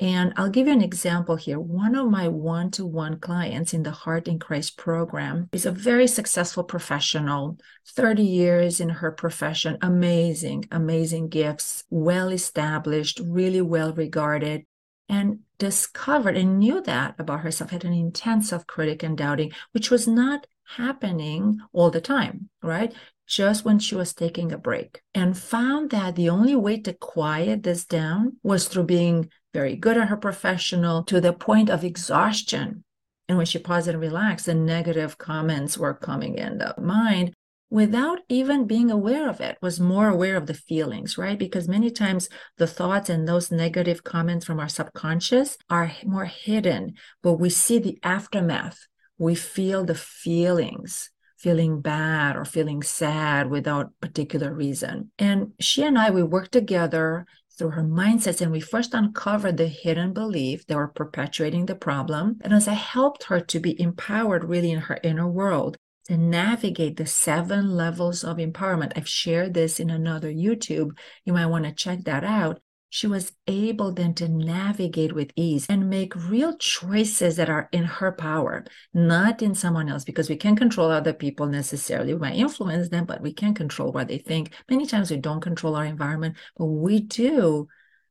And 0.00 0.32
I'll 0.36 0.50
give 0.50 0.66
you 0.66 0.72
an 0.72 0.82
example 0.82 1.36
here. 1.36 1.60
One 1.60 1.94
of 1.94 2.10
my 2.10 2.26
one 2.26 2.70
to 2.72 2.84
one 2.84 3.20
clients 3.20 3.72
in 3.72 3.84
the 3.84 3.92
Heart 3.92 4.26
in 4.26 4.40
Christ 4.40 4.76
program 4.76 5.48
is 5.52 5.66
a 5.66 5.70
very 5.70 6.08
successful 6.08 6.64
professional, 6.64 7.58
30 7.94 8.24
years 8.24 8.80
in 8.80 8.88
her 8.88 9.12
profession, 9.12 9.78
amazing, 9.82 10.64
amazing 10.72 11.28
gifts, 11.28 11.84
well 11.90 12.30
established, 12.30 13.20
really 13.24 13.60
well 13.60 13.94
regarded 13.94 14.66
and 15.08 15.40
discovered 15.58 16.36
and 16.36 16.58
knew 16.58 16.80
that 16.82 17.14
about 17.18 17.40
herself, 17.40 17.70
had 17.70 17.84
an 17.84 17.92
intense 17.92 18.50
self 18.50 18.66
critic 18.66 19.02
and 19.02 19.16
doubting, 19.16 19.52
which 19.72 19.90
was 19.90 20.08
not 20.08 20.46
happening 20.76 21.60
all 21.72 21.90
the 21.90 22.00
time, 22.00 22.48
right? 22.62 22.94
Just 23.26 23.64
when 23.64 23.78
she 23.78 23.94
was 23.94 24.12
taking 24.12 24.52
a 24.52 24.58
break, 24.58 25.00
and 25.14 25.36
found 25.36 25.90
that 25.90 26.16
the 26.16 26.28
only 26.28 26.54
way 26.56 26.80
to 26.80 26.92
quiet 26.92 27.62
this 27.62 27.84
down 27.84 28.36
was 28.42 28.68
through 28.68 28.84
being 28.84 29.30
very 29.54 29.76
good 29.76 29.96
at 29.96 30.08
her 30.08 30.16
professional 30.16 31.02
to 31.04 31.20
the 31.20 31.32
point 31.32 31.70
of 31.70 31.84
exhaustion. 31.84 32.84
And 33.28 33.38
when 33.38 33.46
she 33.46 33.58
paused 33.58 33.88
and 33.88 34.00
relaxed, 34.00 34.46
the 34.46 34.54
negative 34.54 35.16
comments 35.16 35.78
were 35.78 35.94
coming 35.94 36.36
in 36.36 36.58
the 36.58 36.74
mind 36.78 37.32
without 37.70 38.20
even 38.28 38.66
being 38.66 38.90
aware 38.90 39.28
of 39.28 39.40
it 39.40 39.56
was 39.60 39.80
more 39.80 40.08
aware 40.08 40.36
of 40.36 40.46
the 40.46 40.54
feelings 40.54 41.18
right? 41.18 41.38
Because 41.38 41.68
many 41.68 41.90
times 41.90 42.28
the 42.56 42.66
thoughts 42.66 43.08
and 43.10 43.26
those 43.26 43.50
negative 43.50 44.04
comments 44.04 44.44
from 44.44 44.60
our 44.60 44.68
subconscious 44.68 45.56
are 45.68 45.92
more 46.04 46.26
hidden 46.26 46.94
but 47.22 47.34
we 47.34 47.50
see 47.50 47.78
the 47.78 47.98
aftermath. 48.02 48.86
We 49.18 49.34
feel 49.34 49.84
the 49.84 49.94
feelings 49.94 51.10
feeling 51.44 51.82
bad 51.82 52.36
or 52.36 52.44
feeling 52.46 52.82
sad 52.82 53.50
without 53.50 53.92
particular 54.00 54.50
reason. 54.54 55.10
And 55.18 55.52
she 55.60 55.82
and 55.82 55.98
i 55.98 56.08
we 56.10 56.22
worked 56.22 56.52
together 56.52 57.26
through 57.58 57.70
her 57.70 57.82
mindsets 57.82 58.40
and 58.40 58.50
we 58.50 58.60
first 58.60 58.94
uncovered 58.94 59.58
the 59.58 59.68
hidden 59.68 60.14
belief 60.14 60.66
that 60.66 60.76
were 60.76 60.88
perpetuating 60.88 61.66
the 61.66 61.74
problem. 61.74 62.38
And 62.40 62.54
as 62.54 62.66
i 62.66 62.72
helped 62.72 63.24
her 63.24 63.40
to 63.40 63.60
be 63.60 63.78
empowered 63.80 64.44
really 64.44 64.70
in 64.70 64.80
her 64.80 64.98
inner 65.02 65.28
world 65.28 65.76
to 66.06 66.16
navigate 66.16 66.96
the 66.96 67.06
seven 67.06 67.70
levels 67.70 68.24
of 68.24 68.36
empowerment. 68.36 68.92
I've 68.96 69.08
shared 69.08 69.54
this 69.54 69.80
in 69.80 69.90
another 69.90 70.30
YouTube. 70.32 70.96
You 71.24 71.32
might 71.32 71.46
want 71.46 71.64
to 71.64 71.72
check 71.72 72.04
that 72.04 72.24
out. 72.24 72.60
She 72.90 73.08
was 73.08 73.32
able 73.48 73.90
then 73.92 74.14
to 74.14 74.28
navigate 74.28 75.14
with 75.14 75.32
ease 75.34 75.66
and 75.68 75.90
make 75.90 76.14
real 76.14 76.56
choices 76.58 77.34
that 77.36 77.50
are 77.50 77.68
in 77.72 77.82
her 77.82 78.12
power, 78.12 78.64
not 78.92 79.42
in 79.42 79.56
someone 79.56 79.88
else, 79.88 80.04
because 80.04 80.28
we 80.28 80.36
can't 80.36 80.56
control 80.56 80.92
other 80.92 81.12
people 81.12 81.46
necessarily. 81.46 82.14
We 82.14 82.20
might 82.20 82.36
influence 82.36 82.90
them, 82.90 83.04
but 83.04 83.20
we 83.20 83.32
can't 83.32 83.56
control 83.56 83.90
what 83.90 84.06
they 84.06 84.18
think. 84.18 84.52
Many 84.70 84.86
times 84.86 85.10
we 85.10 85.16
don't 85.16 85.40
control 85.40 85.74
our 85.74 85.84
environment, 85.84 86.36
but 86.56 86.66
we 86.66 87.00
do 87.00 87.66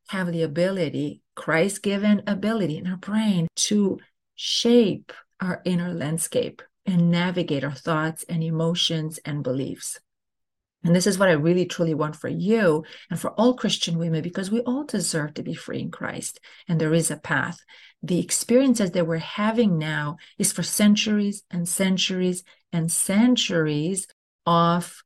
have 0.08 0.30
the 0.30 0.42
ability, 0.42 1.22
Christ 1.34 1.82
given 1.82 2.22
ability 2.26 2.76
in 2.76 2.86
our 2.86 2.98
brain 2.98 3.48
to 3.56 3.98
shape 4.34 5.14
our 5.40 5.62
inner 5.64 5.94
landscape 5.94 6.60
and 6.86 7.10
navigate 7.10 7.64
our 7.64 7.72
thoughts 7.72 8.24
and 8.28 8.42
emotions 8.42 9.18
and 9.24 9.42
beliefs. 9.42 10.00
And 10.84 10.94
this 10.94 11.06
is 11.06 11.18
what 11.18 11.30
I 11.30 11.32
really 11.32 11.64
truly 11.64 11.94
want 11.94 12.14
for 12.14 12.28
you 12.28 12.84
and 13.10 13.18
for 13.18 13.30
all 13.30 13.54
Christian 13.54 13.98
women, 13.98 14.22
because 14.22 14.50
we 14.50 14.60
all 14.60 14.84
deserve 14.84 15.32
to 15.34 15.42
be 15.42 15.54
free 15.54 15.80
in 15.80 15.90
Christ. 15.90 16.40
And 16.68 16.78
there 16.78 16.92
is 16.92 17.10
a 17.10 17.16
path. 17.16 17.58
The 18.02 18.20
experiences 18.20 18.90
that 18.90 19.06
we're 19.06 19.16
having 19.16 19.78
now 19.78 20.18
is 20.38 20.52
for 20.52 20.62
centuries 20.62 21.42
and 21.50 21.66
centuries 21.66 22.44
and 22.70 22.92
centuries 22.92 24.06
of 24.44 25.02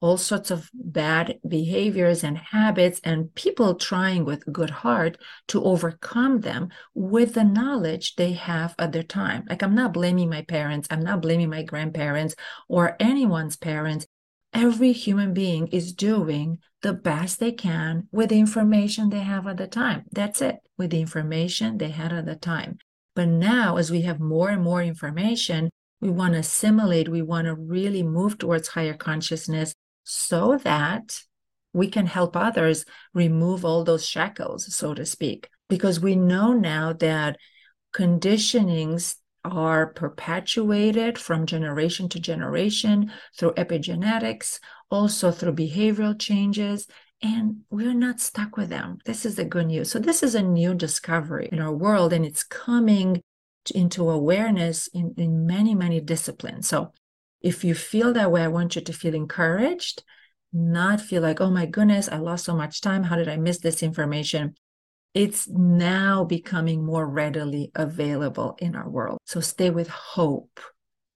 all 0.00 0.16
sorts 0.16 0.50
of 0.50 0.70
bad 0.74 1.38
behaviors 1.48 2.22
and 2.22 2.36
habits 2.36 3.00
and 3.02 3.34
people 3.34 3.74
trying 3.74 4.24
with 4.24 4.52
good 4.52 4.70
heart 4.70 5.16
to 5.48 5.62
overcome 5.64 6.40
them 6.40 6.68
with 6.94 7.34
the 7.34 7.44
knowledge 7.44 8.14
they 8.16 8.32
have 8.32 8.74
at 8.78 8.92
their 8.92 9.02
time. 9.02 9.44
Like 9.48 9.62
i'm 9.62 9.74
not 9.74 9.94
blaming 9.94 10.28
my 10.28 10.42
parents 10.42 10.88
i'm 10.90 11.02
not 11.02 11.22
blaming 11.22 11.50
my 11.50 11.62
grandparents 11.62 12.34
or 12.68 12.96
anyone's 13.00 13.56
parents. 13.56 14.06
Every 14.52 14.92
human 14.92 15.34
being 15.34 15.66
is 15.68 15.92
doing 15.92 16.58
the 16.82 16.92
best 16.92 17.40
they 17.40 17.52
can 17.52 18.08
with 18.12 18.30
the 18.30 18.38
information 18.38 19.10
they 19.10 19.20
have 19.20 19.46
at 19.46 19.56
the 19.56 19.66
time. 19.66 20.04
That's 20.12 20.40
it 20.40 20.56
with 20.78 20.90
the 20.90 21.00
information 21.00 21.78
they 21.78 21.90
had 21.90 22.12
at 22.12 22.26
the 22.26 22.36
time. 22.36 22.78
But 23.14 23.28
now 23.28 23.76
as 23.76 23.90
we 23.90 24.02
have 24.02 24.20
more 24.20 24.50
and 24.50 24.62
more 24.62 24.82
information 24.82 25.70
we 26.00 26.10
want 26.10 26.34
to 26.34 26.40
assimilate 26.40 27.08
we 27.08 27.22
want 27.22 27.46
to 27.46 27.54
really 27.54 28.02
move 28.02 28.36
towards 28.36 28.68
higher 28.68 28.94
consciousness 28.94 29.74
so 30.06 30.56
that 30.62 31.20
we 31.72 31.88
can 31.88 32.06
help 32.06 32.36
others 32.36 32.84
remove 33.12 33.64
all 33.64 33.84
those 33.84 34.06
shackles, 34.06 34.72
so 34.74 34.94
to 34.94 35.04
speak. 35.04 35.50
Because 35.68 36.00
we 36.00 36.14
know 36.14 36.52
now 36.52 36.92
that 36.94 37.36
conditionings 37.92 39.16
are 39.44 39.88
perpetuated 39.88 41.18
from 41.18 41.44
generation 41.44 42.08
to 42.08 42.20
generation 42.20 43.12
through 43.36 43.52
epigenetics, 43.54 44.60
also 44.90 45.30
through 45.32 45.52
behavioral 45.52 46.18
changes, 46.18 46.86
and 47.20 47.62
we're 47.68 47.94
not 47.94 48.20
stuck 48.20 48.56
with 48.56 48.68
them. 48.68 48.98
This 49.04 49.26
is 49.26 49.34
the 49.34 49.44
good 49.44 49.66
news. 49.66 49.90
So, 49.90 49.98
this 49.98 50.22
is 50.22 50.34
a 50.34 50.42
new 50.42 50.74
discovery 50.74 51.48
in 51.50 51.60
our 51.60 51.72
world, 51.72 52.12
and 52.12 52.24
it's 52.24 52.44
coming 52.44 53.22
into 53.74 54.08
awareness 54.08 54.86
in, 54.88 55.14
in 55.16 55.46
many, 55.46 55.74
many 55.74 56.00
disciplines. 56.00 56.68
So, 56.68 56.92
if 57.40 57.64
you 57.64 57.74
feel 57.74 58.12
that 58.14 58.30
way, 58.32 58.42
I 58.42 58.48
want 58.48 58.76
you 58.76 58.82
to 58.82 58.92
feel 58.92 59.14
encouraged, 59.14 60.02
not 60.52 61.00
feel 61.00 61.22
like, 61.22 61.40
oh 61.40 61.50
my 61.50 61.66
goodness, 61.66 62.08
I 62.08 62.18
lost 62.18 62.44
so 62.44 62.54
much 62.54 62.80
time. 62.80 63.04
How 63.04 63.16
did 63.16 63.28
I 63.28 63.36
miss 63.36 63.58
this 63.58 63.82
information? 63.82 64.54
It's 65.14 65.48
now 65.48 66.24
becoming 66.24 66.84
more 66.84 67.06
readily 67.06 67.70
available 67.74 68.56
in 68.58 68.76
our 68.76 68.88
world. 68.88 69.18
So 69.24 69.40
stay 69.40 69.70
with 69.70 69.88
hope, 69.88 70.60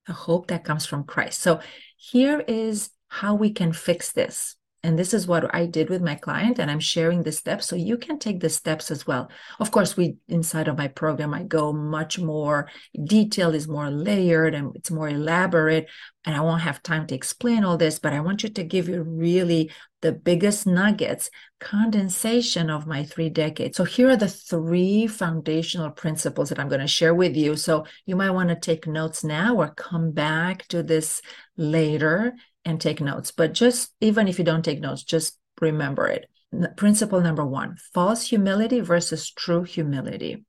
the 0.07 0.13
hope 0.13 0.47
that 0.49 0.65
comes 0.65 0.87
from 0.87 1.05
Christ. 1.05 1.41
So 1.41 1.61
here 1.97 2.41
is 2.41 2.91
how 3.09 3.35
we 3.35 3.51
can 3.51 3.73
fix 3.73 4.13
this. 4.13 4.57
And 4.83 4.99
this 4.99 5.13
is 5.13 5.27
what 5.27 5.55
I 5.55 5.67
did 5.67 5.91
with 5.91 6.01
my 6.01 6.15
client, 6.15 6.59
and 6.59 6.71
I'm 6.71 6.81
sharing 6.81 7.23
the 7.23 7.33
steps 7.33 7.67
so 7.67 7.77
you 7.77 7.99
can 7.99 8.19
take 8.19 8.41
the 8.41 8.49
steps 8.49 8.91
as 8.91 9.07
well. 9.07 9.31
Of 9.59 9.71
course, 9.71 9.95
we 9.95 10.17
inside 10.29 10.69
of 10.69 10.79
my 10.79 10.89
program, 10.89 11.35
I 11.35 11.43
go 11.43 11.73
much 11.73 12.19
more 12.19 12.69
detailed, 13.05 13.55
is 13.55 13.69
more 13.69 13.91
layered, 13.91 14.55
and 14.55 14.75
it's 14.75 14.91
more 14.91 15.09
elaborate. 15.09 15.89
And 16.25 16.35
I 16.35 16.41
won't 16.41 16.63
have 16.63 16.83
time 16.83 17.07
to 17.09 17.15
explain 17.15 17.63
all 17.63 17.77
this, 17.77 17.99
but 17.99 18.15
I 18.15 18.21
want 18.21 18.43
you 18.43 18.49
to 18.49 18.65
give 18.65 18.89
you 18.89 19.03
really 19.03 19.71
the 20.01 20.13
biggest 20.13 20.67
nuggets, 20.67 21.29
condensation 21.61 22.71
of 22.71 22.87
my 22.87 23.05
three 23.05 23.29
decades. 23.29 23.77
So 23.77 23.85
here 23.85 24.09
are 24.09 24.17
the 24.17 24.29
three 24.29 25.07
foundational 25.07 25.91
principles 25.91 26.49
that 26.49 26.59
I'm 26.59 26.69
going 26.69 26.81
to 26.81 26.87
share 26.87 27.15
with 27.15 27.37
you. 27.37 27.57
So 27.57 27.85
you 28.07 28.17
might 28.17 28.31
want 28.31 28.49
to 28.49 28.57
take 28.57 28.87
notes 28.87 29.25
now 29.25 29.57
or 29.57 29.75
come 29.75 30.13
back 30.13 30.67
to 30.69 30.83
this 30.83 31.21
later 31.57 32.35
and 32.65 32.81
take 32.81 33.01
notes. 33.01 33.31
But 33.31 33.53
just 33.53 33.95
even 34.01 34.29
if 34.29 34.39
you 34.39 34.45
don't 34.45 34.65
take 34.65 34.81
notes, 34.81 35.03
just 35.03 35.39
remember 35.61 36.07
it. 36.07 36.29
Principle 36.77 37.21
number 37.21 37.45
one 37.45 37.77
false 37.95 38.27
humility 38.27 38.81
versus 38.81 39.31
true 39.31 39.63
humility. 39.63 40.45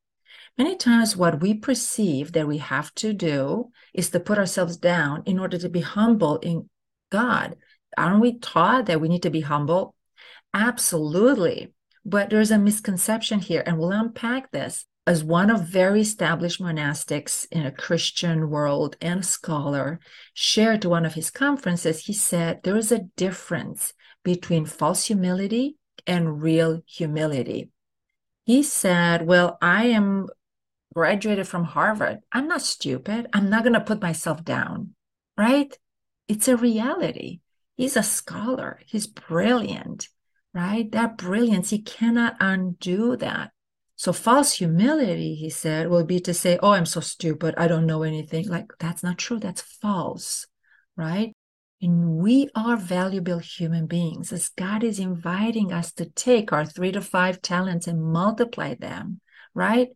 Many 0.57 0.75
times, 0.75 1.15
what 1.15 1.41
we 1.41 1.53
perceive 1.53 2.33
that 2.33 2.47
we 2.47 2.57
have 2.57 2.93
to 2.95 3.13
do 3.13 3.71
is 3.93 4.09
to 4.09 4.19
put 4.19 4.37
ourselves 4.37 4.77
down 4.77 5.23
in 5.25 5.39
order 5.39 5.57
to 5.57 5.69
be 5.69 5.81
humble 5.81 6.37
in 6.39 6.69
God. 7.11 7.55
Aren't 7.97 8.21
we 8.21 8.39
taught 8.39 8.87
that 8.87 8.99
we 8.99 9.07
need 9.07 9.23
to 9.23 9.29
be 9.29 9.41
humble? 9.41 9.95
Absolutely. 10.53 11.73
But 12.03 12.29
there's 12.29 12.51
a 12.51 12.57
misconception 12.57 13.39
here, 13.39 13.63
and 13.65 13.77
we'll 13.77 13.91
unpack 13.91 14.51
this 14.51 14.85
as 15.07 15.23
one 15.23 15.49
of 15.49 15.61
very 15.67 16.01
established 16.01 16.61
monastics 16.61 17.47
in 17.51 17.65
a 17.65 17.71
Christian 17.71 18.49
world 18.49 18.95
and 19.01 19.21
a 19.21 19.23
scholar 19.23 19.99
shared 20.33 20.81
to 20.83 20.89
one 20.89 21.05
of 21.05 21.15
his 21.15 21.31
conferences, 21.31 22.05
he 22.05 22.13
said 22.13 22.61
there 22.63 22.77
is 22.77 22.91
a 22.91 23.07
difference 23.17 23.93
between 24.23 24.65
false 24.65 25.05
humility 25.05 25.77
and 26.05 26.41
real 26.41 26.81
humility. 26.85 27.69
He 28.45 28.63
said, 28.63 29.25
Well, 29.25 29.57
I 29.61 29.85
am 29.87 30.27
graduated 30.93 31.47
from 31.47 31.63
Harvard. 31.63 32.19
I'm 32.31 32.47
not 32.47 32.61
stupid. 32.61 33.27
I'm 33.33 33.49
not 33.49 33.63
going 33.63 33.73
to 33.73 33.81
put 33.81 34.01
myself 34.01 34.43
down, 34.43 34.93
right? 35.37 35.75
It's 36.27 36.47
a 36.47 36.57
reality. 36.57 37.39
He's 37.75 37.97
a 37.97 38.03
scholar, 38.03 38.79
he's 38.85 39.07
brilliant, 39.07 40.07
right? 40.53 40.91
That 40.91 41.17
brilliance, 41.17 41.71
he 41.71 41.81
cannot 41.81 42.35
undo 42.39 43.15
that. 43.17 43.51
So 44.01 44.13
false 44.13 44.53
humility, 44.53 45.35
he 45.35 45.51
said, 45.51 45.87
will 45.87 46.03
be 46.03 46.19
to 46.21 46.33
say, 46.33 46.57
Oh, 46.63 46.71
I'm 46.71 46.87
so 46.87 47.01
stupid. 47.01 47.53
I 47.55 47.67
don't 47.67 47.85
know 47.85 48.01
anything. 48.01 48.47
Like, 48.47 48.73
that's 48.79 49.03
not 49.03 49.19
true. 49.19 49.37
That's 49.37 49.61
false, 49.61 50.47
right? 50.95 51.35
And 51.83 52.15
we 52.15 52.49
are 52.55 52.77
valuable 52.77 53.37
human 53.37 53.85
beings 53.85 54.33
as 54.33 54.49
God 54.49 54.83
is 54.83 54.97
inviting 54.97 55.71
us 55.71 55.91
to 55.91 56.09
take 56.09 56.51
our 56.51 56.65
three 56.65 56.91
to 56.93 56.99
five 56.99 57.43
talents 57.43 57.85
and 57.85 58.01
multiply 58.01 58.73
them, 58.73 59.21
right? 59.53 59.89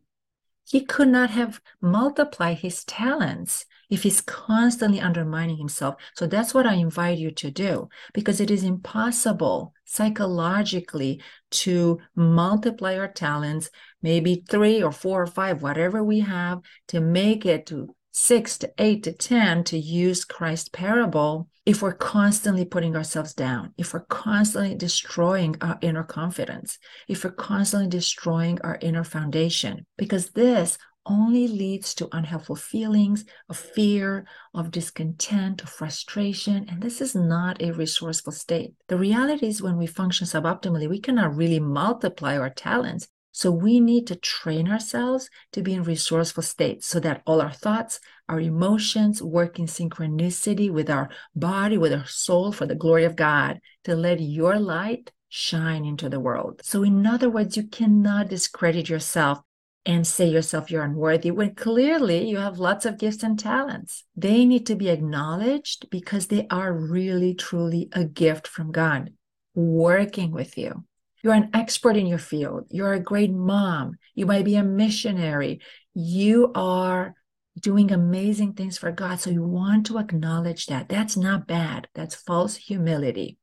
He 0.68 0.84
could 0.84 1.08
not 1.08 1.30
have 1.30 1.60
multiplied 1.82 2.58
his 2.58 2.84
talents 2.84 3.66
if 3.88 4.02
he's 4.02 4.20
constantly 4.20 5.00
undermining 5.00 5.56
himself. 5.56 5.96
So 6.14 6.26
that's 6.26 6.54
what 6.54 6.66
I 6.66 6.74
invite 6.74 7.18
you 7.18 7.30
to 7.32 7.50
do 7.50 7.88
because 8.12 8.40
it 8.40 8.50
is 8.50 8.64
impossible 8.64 9.72
psychologically 9.84 11.22
to 11.50 11.98
multiply 12.14 12.96
our 12.96 13.08
talents, 13.08 13.70
maybe 14.02 14.44
three 14.48 14.82
or 14.82 14.92
four 14.92 15.22
or 15.22 15.26
five, 15.26 15.62
whatever 15.62 16.02
we 16.02 16.20
have, 16.20 16.60
to 16.88 17.00
make 17.00 17.46
it 17.46 17.66
to 17.66 17.94
six 18.12 18.56
to 18.56 18.72
eight 18.78 19.02
to 19.02 19.12
10 19.12 19.62
to 19.62 19.78
use 19.78 20.24
Christ's 20.24 20.70
parable 20.70 21.48
if 21.66 21.82
we're 21.82 21.92
constantly 21.92 22.64
putting 22.64 22.96
ourselves 22.96 23.34
down, 23.34 23.74
if 23.76 23.92
we're 23.92 24.06
constantly 24.06 24.74
destroying 24.74 25.56
our 25.60 25.78
inner 25.82 26.04
confidence, 26.04 26.78
if 27.08 27.24
we're 27.24 27.32
constantly 27.32 27.88
destroying 27.88 28.58
our 28.62 28.78
inner 28.80 29.04
foundation, 29.04 29.84
because 29.98 30.30
this 30.30 30.78
only 31.06 31.48
leads 31.48 31.94
to 31.94 32.08
unhelpful 32.12 32.56
feelings 32.56 33.24
of 33.48 33.56
fear, 33.56 34.26
of 34.54 34.70
discontent, 34.70 35.62
of 35.62 35.68
frustration. 35.68 36.66
And 36.68 36.82
this 36.82 37.00
is 37.00 37.14
not 37.14 37.62
a 37.62 37.72
resourceful 37.72 38.32
state. 38.32 38.74
The 38.88 38.98
reality 38.98 39.46
is, 39.46 39.62
when 39.62 39.76
we 39.76 39.86
function 39.86 40.26
suboptimally, 40.26 40.88
we 40.88 41.00
cannot 41.00 41.36
really 41.36 41.60
multiply 41.60 42.36
our 42.36 42.50
talents. 42.50 43.08
So 43.32 43.50
we 43.50 43.80
need 43.80 44.06
to 44.06 44.16
train 44.16 44.66
ourselves 44.70 45.28
to 45.52 45.62
be 45.62 45.74
in 45.74 45.82
resourceful 45.82 46.42
states 46.42 46.86
so 46.86 47.00
that 47.00 47.22
all 47.26 47.42
our 47.42 47.52
thoughts, 47.52 48.00
our 48.28 48.40
emotions 48.40 49.22
work 49.22 49.58
in 49.58 49.66
synchronicity 49.66 50.70
with 50.70 50.88
our 50.88 51.10
body, 51.34 51.76
with 51.76 51.92
our 51.92 52.06
soul 52.06 52.50
for 52.50 52.66
the 52.66 52.74
glory 52.74 53.04
of 53.04 53.14
God, 53.14 53.60
to 53.84 53.94
let 53.94 54.20
your 54.20 54.58
light 54.58 55.12
shine 55.28 55.84
into 55.84 56.08
the 56.08 56.20
world. 56.20 56.62
So, 56.64 56.82
in 56.82 57.06
other 57.06 57.28
words, 57.28 57.56
you 57.58 57.64
cannot 57.64 58.28
discredit 58.28 58.88
yourself 58.88 59.40
and 59.86 60.04
say 60.04 60.28
yourself 60.28 60.70
you're 60.70 60.82
unworthy 60.82 61.30
when 61.30 61.54
clearly 61.54 62.28
you 62.28 62.38
have 62.38 62.58
lots 62.58 62.84
of 62.84 62.98
gifts 62.98 63.22
and 63.22 63.38
talents. 63.38 64.02
They 64.16 64.44
need 64.44 64.66
to 64.66 64.74
be 64.74 64.88
acknowledged 64.88 65.88
because 65.90 66.26
they 66.26 66.48
are 66.50 66.72
really, 66.72 67.34
truly 67.34 67.88
a 67.92 68.04
gift 68.04 68.48
from 68.48 68.72
God 68.72 69.12
working 69.54 70.32
with 70.32 70.58
you. 70.58 70.84
You're 71.22 71.34
an 71.34 71.50
expert 71.54 71.96
in 71.96 72.06
your 72.06 72.18
field. 72.18 72.66
You're 72.70 72.92
a 72.92 73.00
great 73.00 73.32
mom. 73.32 73.92
You 74.14 74.26
might 74.26 74.44
be 74.44 74.56
a 74.56 74.62
missionary. 74.64 75.60
You 75.94 76.52
are 76.54 77.14
doing 77.58 77.90
amazing 77.90 78.52
things 78.52 78.76
for 78.76 78.90
God. 78.92 79.20
So 79.20 79.30
you 79.30 79.42
want 79.42 79.86
to 79.86 79.98
acknowledge 79.98 80.66
that. 80.66 80.88
That's 80.88 81.16
not 81.16 81.46
bad. 81.46 81.88
That's 81.94 82.14
false 82.14 82.56
humility. 82.56 83.38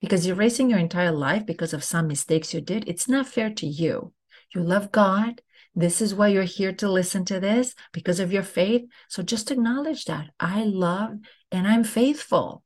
Because 0.00 0.26
erasing 0.26 0.70
your 0.70 0.78
entire 0.78 1.12
life 1.12 1.44
because 1.44 1.72
of 1.72 1.84
some 1.84 2.08
mistakes 2.08 2.54
you 2.54 2.60
did, 2.60 2.88
it's 2.88 3.08
not 3.08 3.28
fair 3.28 3.50
to 3.50 3.66
you. 3.66 4.12
You 4.54 4.62
love 4.62 4.90
God. 4.90 5.42
This 5.74 6.02
is 6.02 6.14
why 6.14 6.28
you're 6.28 6.42
here 6.42 6.72
to 6.74 6.90
listen 6.90 7.24
to 7.26 7.40
this 7.40 7.74
because 7.92 8.20
of 8.20 8.32
your 8.32 8.42
faith. 8.42 8.82
So 9.08 9.22
just 9.22 9.50
acknowledge 9.50 10.04
that 10.04 10.30
I 10.38 10.64
love 10.64 11.18
and 11.50 11.66
I'm 11.66 11.84
faithful. 11.84 12.62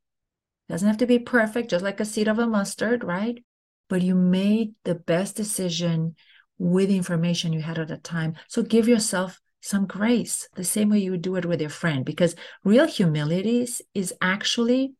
Doesn't 0.67 0.87
have 0.87 0.97
to 0.97 1.07
be 1.07 1.19
perfect, 1.19 1.69
just 1.69 1.83
like 1.83 2.01
a 2.01 2.05
seed 2.05 2.27
of 2.27 2.39
a 2.39 2.47
mustard, 2.47 3.03
right? 3.03 3.41
But 3.87 4.01
you 4.01 4.15
made 4.15 4.73
the 4.83 4.95
best 4.95 5.37
decision 5.37 6.15
with 6.57 6.89
information 6.89 7.53
you 7.53 7.61
had 7.61 7.79
at 7.79 7.87
the 7.87 7.97
time. 7.97 8.35
So 8.49 8.61
give 8.61 8.87
yourself 8.87 9.39
some 9.61 9.85
grace, 9.85 10.49
the 10.55 10.63
same 10.63 10.89
way 10.89 10.99
you 10.99 11.11
would 11.11 11.21
do 11.21 11.35
it 11.35 11.45
with 11.45 11.61
your 11.61 11.69
friend, 11.69 12.03
because 12.03 12.35
real 12.63 12.85
humility 12.85 13.67
is 13.93 14.13
actually 14.21 14.93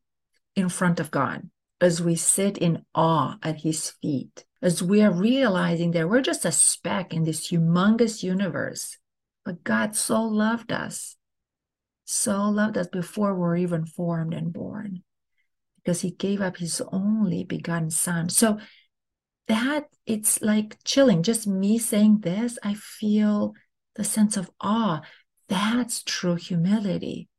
in 0.55 0.69
front 0.69 0.99
of 0.99 1.11
God 1.11 1.49
as 1.81 2.01
we 2.01 2.15
sit 2.15 2.57
in 2.57 2.83
awe 2.95 3.37
at 3.43 3.61
his 3.61 3.91
feet 4.01 4.46
as 4.61 4.81
we 4.81 5.01
are 5.01 5.11
realizing 5.11 5.91
that 5.91 6.09
we're 6.09 6.21
just 6.21 6.45
a 6.45 6.51
speck 6.51 7.13
in 7.13 7.23
this 7.23 7.49
humongous 7.49 8.23
universe. 8.23 8.97
But 9.45 9.63
God 9.63 9.95
so 9.95 10.23
loved 10.23 10.71
us, 10.71 11.15
so 12.05 12.49
loved 12.49 12.77
us 12.77 12.87
before 12.87 13.35
we're 13.35 13.57
even 13.57 13.85
formed 13.85 14.33
and 14.33 14.51
born, 14.51 15.03
because 15.77 16.01
he 16.01 16.11
gave 16.11 16.41
up 16.41 16.57
his 16.57 16.81
only 16.91 17.43
begotten 17.43 17.89
son. 17.89 18.29
So 18.29 18.59
that 19.47 19.85
it's 20.05 20.41
like 20.41 20.83
chilling. 20.83 21.23
Just 21.23 21.47
me 21.47 21.77
saying 21.77 22.19
this, 22.19 22.59
I 22.63 22.73
feel 22.73 23.53
the 23.95 24.03
sense 24.03 24.35
of 24.37 24.51
awe. 24.59 25.01
That's 25.47 26.03
true 26.03 26.35
humility, 26.35 27.29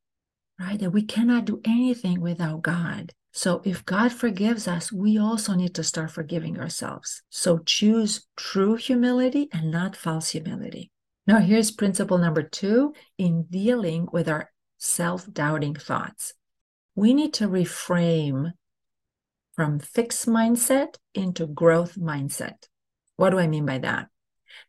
right? 0.59 0.79
That 0.79 0.91
we 0.91 1.03
cannot 1.03 1.45
do 1.45 1.61
anything 1.65 2.21
without 2.21 2.63
God. 2.63 3.13
So 3.39 3.63
if 3.65 3.85
God 3.85 4.13
forgives 4.13 4.67
us, 4.67 4.91
we 4.91 5.17
also 5.17 5.55
need 5.55 5.73
to 5.77 5.85
start 5.85 6.11
forgiving 6.11 6.59
ourselves. 6.59 7.23
So 7.31 7.59
choose 7.59 8.27
true 8.37 8.75
humility 8.75 9.49
and 9.53 9.71
not 9.71 9.95
false 9.95 10.31
humility. 10.31 10.91
Now, 11.25 11.39
here's 11.39 11.71
principle 11.71 12.19
number 12.19 12.43
two 12.43 12.95
in 13.17 13.45
dealing 13.45 14.09
with 14.13 14.29
our 14.29 14.51
self 14.79 15.33
doubting 15.33 15.77
thoughts. 15.77 16.35
We 16.97 17.15
need 17.15 17.33
to 17.35 17.47
reframe 17.47 18.55
from 19.55 19.79
fixed 19.79 20.27
mindset 20.27 20.97
into 21.15 21.47
growth 21.47 21.95
mindset. 21.95 22.67
What 23.15 23.31
do 23.31 23.39
I 23.39 23.47
mean 23.47 23.65
by 23.65 23.79
that? 23.79 24.09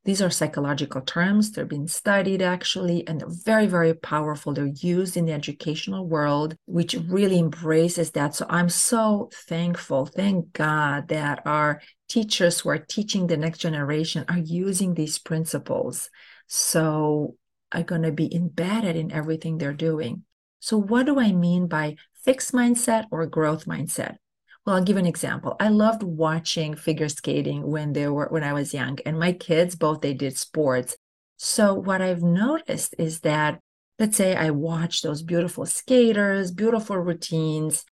These 0.05 0.21
are 0.21 0.29
psychological 0.29 1.01
terms. 1.01 1.51
They're 1.51 1.65
being 1.65 1.87
studied 1.87 2.41
actually, 2.41 3.07
and 3.07 3.19
they're 3.19 3.27
very, 3.29 3.67
very 3.67 3.93
powerful. 3.93 4.53
They're 4.53 4.65
used 4.65 5.17
in 5.17 5.25
the 5.25 5.33
educational 5.33 6.07
world, 6.07 6.55
which 6.65 6.95
really 7.07 7.39
embraces 7.39 8.11
that. 8.11 8.35
So 8.35 8.45
I'm 8.49 8.69
so 8.69 9.29
thankful, 9.47 10.05
thank 10.05 10.53
God, 10.53 11.07
that 11.09 11.41
our 11.45 11.81
teachers 12.07 12.59
who 12.59 12.69
are 12.69 12.77
teaching 12.77 13.27
the 13.27 13.37
next 13.37 13.59
generation 13.59 14.25
are 14.27 14.39
using 14.39 14.93
these 14.93 15.19
principles. 15.19 16.09
So 16.47 17.35
are 17.71 17.83
going 17.83 18.01
to 18.03 18.11
be 18.11 18.33
embedded 18.33 18.95
in 18.95 19.11
everything 19.11 19.57
they're 19.57 19.73
doing. 19.73 20.23
So, 20.59 20.77
what 20.77 21.05
do 21.05 21.19
I 21.19 21.31
mean 21.31 21.67
by 21.67 21.95
fixed 22.23 22.51
mindset 22.51 23.05
or 23.11 23.25
growth 23.25 23.65
mindset? 23.65 24.17
Well, 24.65 24.75
I'll 24.75 24.83
give 24.83 24.97
an 24.97 25.05
example. 25.05 25.55
I 25.59 25.69
loved 25.69 26.03
watching 26.03 26.75
figure 26.75 27.09
skating 27.09 27.65
when 27.65 27.93
they 27.93 28.07
were 28.07 28.27
when 28.29 28.43
I 28.43 28.53
was 28.53 28.73
young, 28.73 28.99
and 29.05 29.19
my 29.19 29.33
kids 29.33 29.75
both 29.75 30.01
they 30.01 30.13
did 30.13 30.37
sports. 30.37 30.95
So 31.37 31.73
what 31.73 32.01
I've 32.01 32.21
noticed 32.21 32.95
is 32.97 33.21
that 33.21 33.59
let's 33.97 34.17
say 34.17 34.35
I 34.35 34.51
watched 34.51 35.03
those 35.03 35.23
beautiful 35.23 35.65
skaters, 35.65 36.51
beautiful 36.51 36.97
routines, 36.97 37.85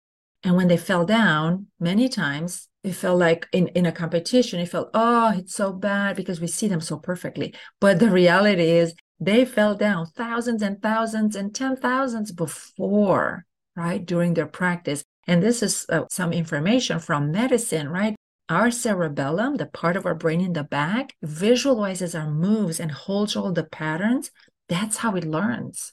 and 0.43 0.57
when 0.57 0.69
they 0.69 0.77
fell 0.77 1.05
down, 1.05 1.67
many 1.81 2.09
times 2.09 2.69
it 2.85 2.93
felt 2.93 3.19
like 3.19 3.49
in, 3.53 3.67
in 3.69 3.85
a 3.85 3.91
competition, 3.91 4.61
it 4.61 4.69
felt, 4.69 4.91
oh, 4.95 5.33
it's 5.37 5.55
so 5.55 5.73
bad 5.73 6.15
because 6.15 6.41
we 6.41 6.47
see 6.47 6.69
them 6.69 6.81
so 6.81 6.99
perfectly. 6.99 7.53
But 7.81 7.99
the 7.99 8.11
reality 8.11 8.71
is 8.71 8.95
they 9.19 9.45
fell 9.45 9.75
down 9.75 10.07
thousands 10.07 10.63
and 10.63 10.81
thousands 10.81 11.35
and 11.35 11.53
ten 11.53 11.77
thousands 11.77 12.31
before, 12.31 13.45
right, 13.75 14.05
during 14.07 14.35
their 14.35 14.47
practice. 14.47 15.05
And 15.27 15.43
this 15.43 15.63
is 15.63 15.87
uh, 15.89 16.05
some 16.11 16.33
information 16.33 16.99
from 17.01 17.33
medicine, 17.33 17.89
right? 17.89 18.15
Our 18.49 18.71
cerebellum, 18.71 19.57
the 19.57 19.67
part 19.67 19.97
of 19.97 20.07
our 20.07 20.15
brain 20.15 20.41
in 20.41 20.53
the 20.53 20.63
back, 20.63 21.15
visualizes 21.23 22.15
our 22.15 22.31
moves 22.31 22.79
and 22.79 22.93
holds 22.93 23.35
all 23.35 23.53
the 23.53 23.65
patterns. 23.65 24.31
That's 24.69 24.99
how 24.99 25.17
it 25.17 25.25
learns. 25.25 25.93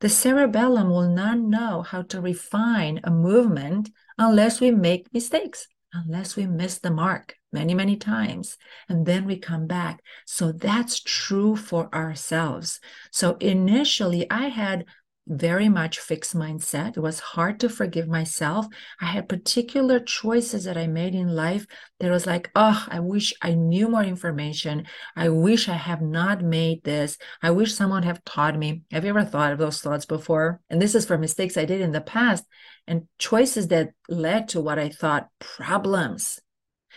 The 0.00 0.08
cerebellum 0.08 0.88
will 0.88 1.08
not 1.08 1.38
know 1.38 1.82
how 1.82 2.02
to 2.02 2.20
refine 2.20 3.00
a 3.04 3.10
movement 3.10 3.90
unless 4.16 4.60
we 4.60 4.70
make 4.70 5.12
mistakes 5.12 5.66
unless 5.92 6.36
we 6.36 6.46
miss 6.46 6.78
the 6.78 6.90
mark 6.90 7.36
many, 7.52 7.74
many 7.74 7.96
times, 7.96 8.56
and 8.88 9.06
then 9.06 9.24
we 9.24 9.36
come 9.36 9.66
back. 9.66 10.00
So 10.24 10.52
that's 10.52 11.00
true 11.00 11.56
for 11.56 11.92
ourselves. 11.94 12.80
So 13.10 13.36
initially, 13.40 14.30
I 14.30 14.48
had 14.48 14.84
very 15.26 15.68
much 15.68 15.98
fixed 15.98 16.34
mindset. 16.34 16.96
It 16.96 17.00
was 17.00 17.20
hard 17.20 17.60
to 17.60 17.68
forgive 17.68 18.08
myself. 18.08 18.66
I 19.00 19.06
had 19.06 19.28
particular 19.28 20.00
choices 20.00 20.64
that 20.64 20.76
I 20.76 20.86
made 20.86 21.14
in 21.14 21.28
life 21.28 21.66
that 22.00 22.10
was 22.10 22.26
like, 22.26 22.50
oh, 22.54 22.84
I 22.88 23.00
wish 23.00 23.32
I 23.40 23.54
knew 23.54 23.88
more 23.88 24.02
information. 24.02 24.86
I 25.14 25.28
wish 25.28 25.68
I 25.68 25.74
have 25.74 26.02
not 26.02 26.42
made 26.42 26.82
this. 26.82 27.16
I 27.42 27.50
wish 27.52 27.74
someone 27.74 28.02
have 28.02 28.24
taught 28.24 28.58
me. 28.58 28.82
Have 28.90 29.04
you 29.04 29.10
ever 29.10 29.24
thought 29.24 29.52
of 29.52 29.58
those 29.58 29.80
thoughts 29.80 30.06
before? 30.06 30.60
And 30.68 30.82
this 30.82 30.94
is 30.94 31.06
for 31.06 31.18
mistakes 31.18 31.56
I 31.56 31.64
did 31.64 31.80
in 31.80 31.92
the 31.92 32.00
past 32.00 32.44
and 32.86 33.06
choices 33.18 33.68
that 33.68 33.90
led 34.08 34.48
to 34.48 34.60
what 34.60 34.78
I 34.78 34.88
thought 34.88 35.28
problems. 35.38 36.40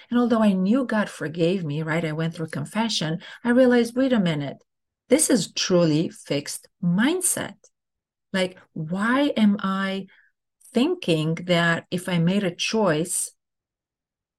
And 0.10 0.20
although 0.20 0.42
I 0.42 0.54
knew 0.54 0.86
God 0.86 1.10
forgave 1.10 1.64
me, 1.64 1.84
right? 1.84 2.04
I 2.04 2.14
went 2.14 2.34
through 2.34 2.48
confession, 2.48 3.22
I 3.44 3.50
realized, 3.50 3.96
wait 3.96 4.14
a 4.14 4.20
minute, 4.20 4.58
this 5.10 5.30
is 5.30 5.52
truly 5.52 6.10
fixed 6.10 6.68
mindset. 6.84 7.56
Like, 8.34 8.58
why 8.74 9.32
am 9.38 9.58
I 9.60 10.08
thinking 10.74 11.36
that 11.46 11.86
if 11.92 12.10
I 12.10 12.18
made 12.18 12.44
a 12.44 12.54
choice, 12.54 13.32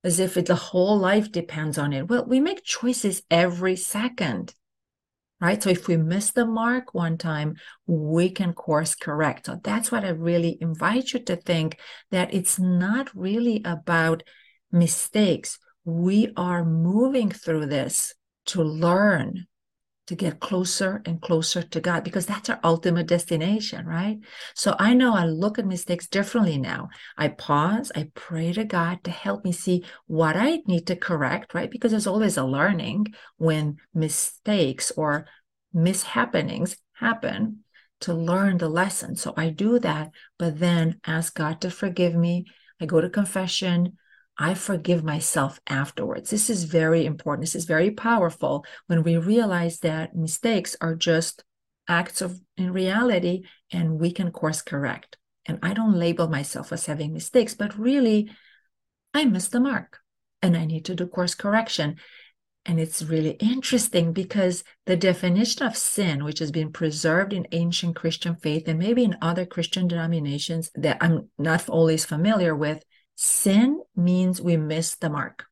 as 0.03 0.19
if 0.19 0.37
it, 0.37 0.47
the 0.47 0.57
whole 0.57 0.99
life 0.99 1.31
depends 1.31 1.79
on 1.79 1.93
it? 1.93 2.09
Well, 2.09 2.27
we 2.27 2.41
make 2.41 2.65
choices 2.65 3.23
every 3.31 3.77
second, 3.77 4.53
right? 5.41 5.63
So 5.63 5.71
if 5.71 5.87
we 5.87 5.97
miss 5.97 6.33
the 6.33 6.45
mark 6.45 6.93
one 6.93 7.17
time, 7.17 7.55
we 7.87 8.31
can 8.31 8.53
course 8.53 8.97
correct. 8.97 9.47
So 9.47 9.61
that's 9.63 9.93
what 9.93 10.05
I 10.05 10.11
really 10.11 10.59
invite 10.61 11.13
you 11.13 11.21
to 11.21 11.37
think 11.37 11.79
that 12.11 12.35
it's 12.35 12.59
not 12.59 13.15
really 13.15 13.63
about 13.65 14.25
mistakes. 14.73 15.59
We 15.85 16.33
are 16.37 16.65
moving 16.65 17.31
through 17.31 17.67
this 17.67 18.15
to 18.47 18.63
learn, 18.63 19.47
to 20.07 20.15
get 20.15 20.41
closer 20.41 21.03
and 21.07 21.23
closer 21.23 21.63
to 21.63 21.81
God 21.81 22.05
because 22.05 22.27
that's 22.27 22.51
our 22.51 22.61
ultimate 22.63 23.07
destination, 23.07 23.87
right? 23.87 24.19
So 24.55 24.77
I 24.79 24.93
know 24.95 25.15
I 25.15 25.25
look 25.25 25.59
at 25.59 25.67
mistakes 25.67 26.07
differently 26.07 26.59
now. 26.59 26.91
I 27.17 27.29
pause, 27.29 27.91
I 27.95 28.11
pray 28.15 28.53
to 28.53 28.65
God 28.65 29.03
to 29.05 29.11
help 29.11 29.45
me 29.45 29.53
see 29.53 29.85
what 30.07 30.37
I 30.37 30.61
need 30.67 30.87
to 30.89 30.97
correct, 30.97 31.55
right? 31.55 31.71
Because 31.71 31.91
there's 31.91 32.07
always 32.07 32.37
a 32.37 32.45
learning 32.45 33.15
when 33.39 33.79
mistakes 33.95 34.91
or 34.91 35.27
mishappenings 35.75 36.77
happen 36.93 37.61
to 38.01 38.13
learn 38.13 38.59
the 38.59 38.69
lesson. 38.69 39.17
So 39.17 39.33
I 39.37 39.49
do 39.49 39.79
that, 39.79 40.11
but 40.39 40.59
then 40.59 41.01
ask 41.07 41.35
God 41.35 41.63
to 41.63 41.71
forgive 41.71 42.15
me. 42.15 42.45
I 42.81 42.87
go 42.87 43.01
to 43.01 43.09
confession. 43.09 43.97
I 44.37 44.55
forgive 44.55 45.05
myself 45.05 45.61
afterwards. 45.67 46.31
This 46.31 46.51
is 46.51 46.65
very 46.65 47.07
important. 47.07 47.43
This 47.43 47.55
is 47.55 47.67
very 47.67 47.91
powerful 47.91 48.65
when 48.87 49.03
we 49.03 49.17
realize 49.17 49.79
that 49.81 50.17
mistakes 50.17 50.77
are 50.81 50.95
just 50.95 51.45
acts 51.89 52.21
of 52.21 52.41
in 52.57 52.73
reality 52.73 53.43
and 53.71 54.01
we 54.01 54.11
can 54.11 54.31
course 54.31 54.63
correct. 54.63 55.17
And 55.47 55.59
I 55.63 55.75
don't 55.75 55.99
label 55.99 56.29
myself 56.29 56.73
as 56.73 56.87
having 56.87 57.13
mistakes, 57.13 57.55
but 57.55 57.79
really 57.79 58.31
I 59.13 59.25
missed 59.25 59.53
the 59.53 59.61
mark 59.61 60.01
and 60.43 60.57
I 60.57 60.65
need 60.65 60.85
to 60.87 60.95
do 60.95 61.07
course 61.07 61.35
correction. 61.35 61.97
And 62.67 62.81
it's 62.81 63.03
really 63.03 63.33
interesting 63.33 64.13
because 64.13 64.65
the 64.87 64.97
definition 64.97 65.67
of 65.67 65.77
sin, 65.77 66.25
which 66.25 66.39
has 66.39 66.51
been 66.51 66.73
preserved 66.73 67.35
in 67.35 67.47
ancient 67.53 67.95
Christian 67.95 68.37
faith 68.37 68.67
and 68.67 68.79
maybe 68.79 69.05
in 69.05 69.19
other 69.21 69.45
Christian 69.45 69.87
denominations 69.87 70.71
that 70.75 70.97
I'm 71.01 71.29
not 71.39 71.69
always 71.69 72.07
familiar 72.07 72.57
with, 72.57 72.83
Sin 73.17 73.81
means 73.97 74.41
we 74.41 74.57
miss 74.57 74.95
the 74.95 75.11
mark. 75.11 75.47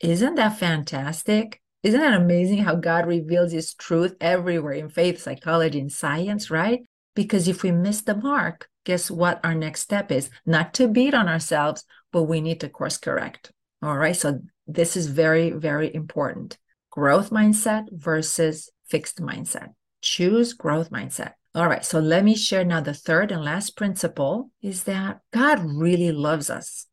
Isn't 0.00 0.36
that 0.36 0.58
fantastic? 0.58 1.60
Isn't 1.82 2.00
that 2.00 2.20
amazing 2.20 2.58
how 2.58 2.74
God 2.74 3.06
reveals 3.06 3.52
his 3.52 3.74
truth 3.74 4.14
everywhere 4.20 4.72
in 4.72 4.88
faith, 4.88 5.20
psychology, 5.20 5.80
and 5.80 5.92
science, 5.92 6.50
right? 6.50 6.80
Because 7.14 7.48
if 7.48 7.62
we 7.62 7.70
miss 7.70 8.02
the 8.02 8.14
mark, 8.14 8.68
guess 8.84 9.10
what 9.10 9.40
our 9.44 9.54
next 9.54 9.80
step 9.80 10.10
is? 10.12 10.30
Not 10.44 10.74
to 10.74 10.88
beat 10.88 11.14
on 11.14 11.28
ourselves, 11.28 11.84
but 12.12 12.24
we 12.24 12.40
need 12.40 12.60
to 12.60 12.68
course 12.68 12.98
correct. 12.98 13.52
All 13.82 13.96
right. 13.96 14.16
So 14.16 14.40
this 14.66 14.96
is 14.96 15.06
very, 15.06 15.50
very 15.50 15.94
important. 15.94 16.58
Growth 16.90 17.30
mindset 17.30 17.86
versus 17.90 18.68
fixed 18.88 19.20
mindset. 19.20 19.68
Choose 20.02 20.52
growth 20.52 20.90
mindset. 20.90 21.32
All 21.52 21.66
right, 21.66 21.84
so 21.84 21.98
let 21.98 22.22
me 22.22 22.36
share 22.36 22.64
now 22.64 22.80
the 22.80 22.94
third 22.94 23.32
and 23.32 23.42
last 23.44 23.76
principle 23.76 24.52
is 24.62 24.84
that 24.84 25.18
God 25.32 25.58
really 25.64 26.12
loves 26.12 26.48
us. 26.48 26.86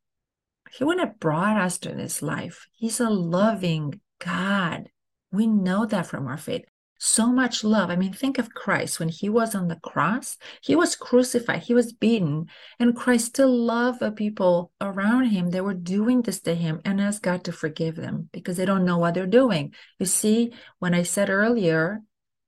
He 0.71 0.83
wouldn't 0.83 1.07
have 1.07 1.19
brought 1.19 1.57
us 1.57 1.77
to 1.79 1.93
this 1.93 2.23
life. 2.23 2.65
He's 2.73 2.99
a 2.99 3.09
loving 3.09 4.01
God. 4.17 4.89
We 5.31 5.45
know 5.45 5.85
that 5.85 6.07
from 6.07 6.25
our 6.25 6.37
faith. 6.37 6.65
So 6.97 7.27
much 7.27 7.63
love. 7.63 7.91
I 7.91 7.95
mean, 7.95 8.13
think 8.13 8.39
of 8.39 8.55
Christ 8.55 8.99
when 8.99 9.09
he 9.09 9.29
was 9.29 9.53
on 9.53 9.67
the 9.67 9.75
cross, 9.75 10.37
he 10.63 10.75
was 10.75 10.95
crucified, 10.95 11.61
he 11.61 11.75
was 11.75 11.93
beaten, 11.93 12.47
and 12.79 12.95
Christ 12.95 13.27
still 13.27 13.55
loved 13.55 13.99
the 13.99 14.11
people 14.11 14.71
around 14.81 15.25
him 15.25 15.51
that 15.51 15.63
were 15.63 15.75
doing 15.75 16.23
this 16.23 16.39
to 16.41 16.55
him 16.55 16.81
and 16.83 16.99
asked 16.99 17.21
God 17.21 17.43
to 17.43 17.51
forgive 17.51 17.95
them 17.95 18.29
because 18.33 18.57
they 18.57 18.65
don't 18.65 18.85
know 18.85 18.97
what 18.97 19.13
they're 19.13 19.27
doing. 19.27 19.75
You 19.99 20.07
see, 20.07 20.53
when 20.79 20.95
I 20.95 21.03
said 21.03 21.29
earlier 21.29 22.01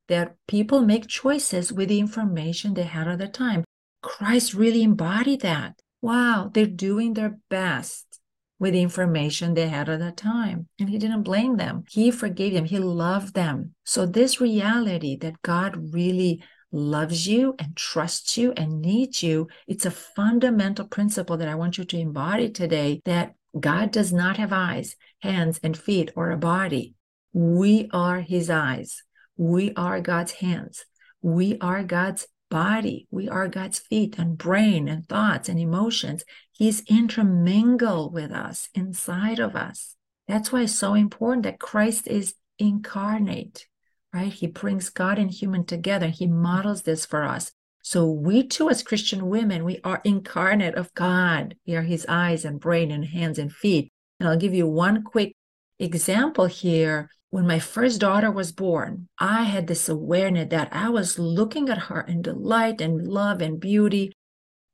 that 0.10 0.36
people 0.48 0.82
make 0.82 1.08
choices 1.08 1.72
with 1.72 1.90
the 1.90 2.00
information 2.00 2.74
they 2.74 2.84
had 2.84 3.08
at 3.08 3.20
the 3.20 3.28
time. 3.28 3.64
Christ 4.02 4.54
really 4.54 4.84
embodied 4.84 5.42
that. 5.42 5.80
Wow, 6.02 6.52
they're 6.54 6.66
doing 6.66 7.14
their 7.14 7.38
best 7.50 8.20
with 8.60 8.74
the 8.74 8.82
information 8.82 9.54
they 9.54 9.68
had 9.68 9.88
at 9.88 10.00
the 10.00 10.12
time. 10.12 10.68
And 10.80 10.90
he 10.90 10.98
didn't 10.98 11.24
blame 11.24 11.58
them. 11.58 11.86
He 11.90 12.12
forgave 12.12 12.54
them. 12.54 12.66
He 12.66 12.80
loved 12.80 13.34
them. 13.34 13.74
So 13.86 14.06
this 14.06 14.42
reality 14.42 15.18
that 15.18 15.42
God 15.42 15.94
really 15.94 16.44
loves 16.72 17.28
you 17.28 17.56
and 17.58 17.76
trusts 17.76 18.38
you 18.38 18.52
and 18.54 18.82
needs 18.82 19.24
you, 19.24 19.48
it's 19.68 19.86
a 19.86 19.92
fundamental 19.92 20.86
principle 20.86 21.38
that 21.38 21.48
I 21.48 21.56
want 21.56 21.78
you 21.78 21.84
to 21.86 22.00
embody 22.00 22.50
today 22.50 23.02
that 23.06 23.34
God 23.60 23.92
does 23.92 24.14
not 24.14 24.38
have 24.38 24.54
eyes, 24.54 24.96
hands, 25.22 25.60
and 25.64 25.76
feet, 25.78 26.12
or 26.16 26.30
a 26.30 26.38
body. 26.38 26.94
We 27.34 27.90
are 27.92 28.20
his 28.22 28.50
eyes. 28.50 29.04
We 29.40 29.74
are 29.76 30.02
God's 30.02 30.34
hands. 30.34 30.84
We 31.22 31.58
are 31.62 31.82
God's 31.82 32.28
body. 32.50 33.08
We 33.10 33.30
are 33.30 33.48
God's 33.48 33.80
feet 33.80 34.18
and 34.18 34.38
brain 34.38 34.90
and 34.90 35.08
thoughts 35.08 35.48
and 35.48 35.58
emotions. 35.58 36.26
He's 36.52 36.82
intermingled 36.90 38.14
with 38.14 38.34
us 38.34 38.68
inside 38.76 39.40
of 39.40 39.56
us. 39.56 39.96
That's 40.28 40.52
why 40.52 40.64
it's 40.64 40.76
so 40.76 40.94
important 40.94 41.44
that 41.44 41.58
Christ 41.58 42.06
is 42.10 42.34
incarnate, 42.58 43.66
right? 44.14 44.34
He 44.34 44.46
brings 44.46 44.90
God 44.90 45.18
and 45.18 45.32
human 45.32 45.66
together. 45.66 46.10
He 46.10 46.28
models 46.28 46.82
this 46.82 47.06
for 47.06 47.24
us. 47.24 47.54
So 47.82 48.12
we 48.12 48.46
too, 48.46 48.70
as 48.70 48.84
Christian 48.84 49.30
women, 49.30 49.64
we 49.64 49.80
are 49.86 50.02
incarnate 50.04 50.76
of 50.76 50.94
God. 50.96 51.56
We 51.66 51.78
are 51.78 51.84
his 51.84 52.06
eyes 52.10 52.44
and 52.44 52.60
brain 52.60 52.92
and 52.92 53.06
hands 53.06 53.40
and 53.40 53.54
feet. 53.54 53.94
And 54.20 54.28
I'll 54.28 54.36
give 54.36 54.54
you 54.54 54.68
one 54.68 55.02
quick 55.02 55.38
example 55.80 56.48
here 56.48 57.10
when 57.30 57.46
my 57.46 57.60
first 57.60 58.00
daughter 58.00 58.32
was 58.32 58.52
born, 58.52 59.08
I 59.20 59.44
had 59.44 59.68
this 59.68 59.88
awareness 59.88 60.50
that 60.50 60.70
I 60.72 60.90
was 60.90 61.20
looking 61.20 61.70
at 61.70 61.78
her 61.84 62.02
in 62.02 62.22
delight 62.24 62.82
and 62.82 63.08
love 63.08 63.42
and 63.42 63.60
beauty. 63.60 64.14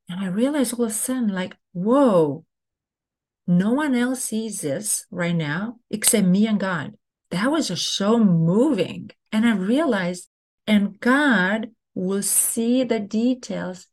And 0.07 0.23
I 0.23 0.27
realized 0.27 0.73
all 0.73 0.85
of 0.85 0.91
a 0.91 0.93
sudden, 0.93 1.27
like, 1.29 1.57
whoa, 1.73 2.45
no 3.45 3.73
one 3.73 3.93
else 3.93 4.23
sees 4.23 4.61
this 4.61 5.05
right 5.11 5.35
now 5.35 5.79
except 5.89 6.27
me 6.27 6.47
and 6.47 6.59
God. 6.59 6.93
That 7.31 7.51
was 7.51 7.67
just 7.67 7.93
so 7.93 8.17
moving. 8.17 9.11
And 9.31 9.45
I 9.45 9.55
realized, 9.55 10.29
and 10.65 10.99
God 10.99 11.71
will 11.93 12.23
see 12.23 12.83
the 12.83 12.99
details 12.99 13.87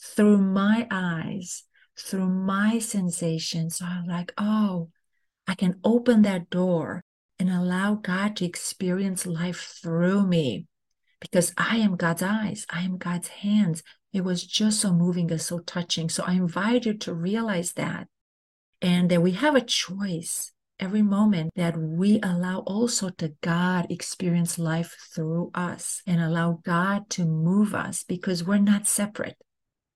through 0.00 0.38
my 0.38 0.88
eyes, 0.90 1.64
through 1.96 2.28
my 2.28 2.80
sensations. 2.80 3.76
So 3.76 3.84
I'm 3.84 4.06
like, 4.06 4.32
oh, 4.36 4.88
I 5.46 5.54
can 5.54 5.78
open 5.84 6.22
that 6.22 6.50
door 6.50 7.04
and 7.38 7.50
allow 7.50 7.94
God 7.94 8.36
to 8.36 8.44
experience 8.44 9.26
life 9.26 9.78
through 9.82 10.26
me 10.26 10.66
because 11.20 11.52
I 11.56 11.76
am 11.78 11.96
God's 11.96 12.22
eyes, 12.22 12.66
I 12.70 12.82
am 12.82 12.98
God's 12.98 13.28
hands. 13.28 13.82
It 14.12 14.22
was 14.22 14.44
just 14.44 14.80
so 14.80 14.92
moving 14.92 15.30
and 15.30 15.40
so 15.40 15.58
touching. 15.58 16.08
So 16.08 16.24
I 16.26 16.32
invite 16.32 16.86
you 16.86 16.94
to 16.94 17.14
realize 17.14 17.72
that 17.74 18.08
and 18.80 19.10
that 19.10 19.22
we 19.22 19.32
have 19.32 19.54
a 19.54 19.60
choice 19.60 20.52
every 20.80 21.02
moment 21.02 21.50
that 21.56 21.76
we 21.76 22.20
allow 22.22 22.60
also 22.60 23.10
to 23.10 23.34
God 23.42 23.86
experience 23.90 24.58
life 24.58 24.96
through 25.14 25.50
us 25.54 26.02
and 26.06 26.20
allow 26.20 26.60
God 26.64 27.10
to 27.10 27.24
move 27.24 27.74
us 27.74 28.04
because 28.04 28.44
we're 28.44 28.58
not 28.58 28.86
separate. 28.86 29.36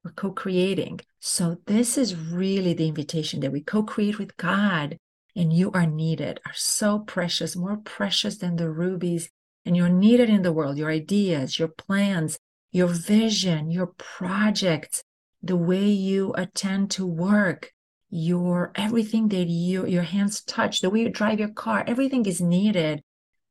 We're 0.05 0.13
co 0.13 0.33
creating. 0.33 1.01
So, 1.21 1.59
this 1.67 1.97
is 1.97 2.17
really 2.17 2.75
the 2.75 2.89
invitation 2.89 3.41
that 3.41 3.53
we 3.53 3.61
co 3.61 3.85
create 3.85 4.19
with 4.19 4.37
God 4.37 4.99
and 5.35 5.53
you 5.53 5.71
are 5.73 5.87
needed, 5.87 6.41
are 6.47 6.55
so 6.55 6.99
precious, 6.99 7.57
more 7.57 7.77
precious 7.77 8.39
than 8.39 8.57
the 8.57 8.71
rubies. 8.71 9.31
And 9.65 9.77
you're 9.77 9.89
needed 9.89 10.29
in 10.29 10.43
the 10.43 10.53
world, 10.53 10.77
your 10.77 10.91
ideas, 10.91 11.59
your 11.59 11.69
plans, 11.69 12.39
your 12.73 12.89
vision, 12.89 13.71
your 13.71 13.93
projects, 13.97 15.03
the 15.43 15.57
way 15.57 15.87
you 15.87 16.35
attend 16.37 16.91
to 16.93 17.07
work, 17.07 17.73
your 18.11 18.73
everything 18.75 19.29
that 19.29 19.49
you 19.49 19.87
your 19.87 20.03
hands 20.03 20.43
touch, 20.43 20.81
the 20.81 20.91
way 20.91 21.03
you 21.03 21.09
drive 21.09 21.39
your 21.39 21.51
car, 21.51 21.85
everything 21.87 22.27
is 22.27 22.41
needed. 22.41 23.03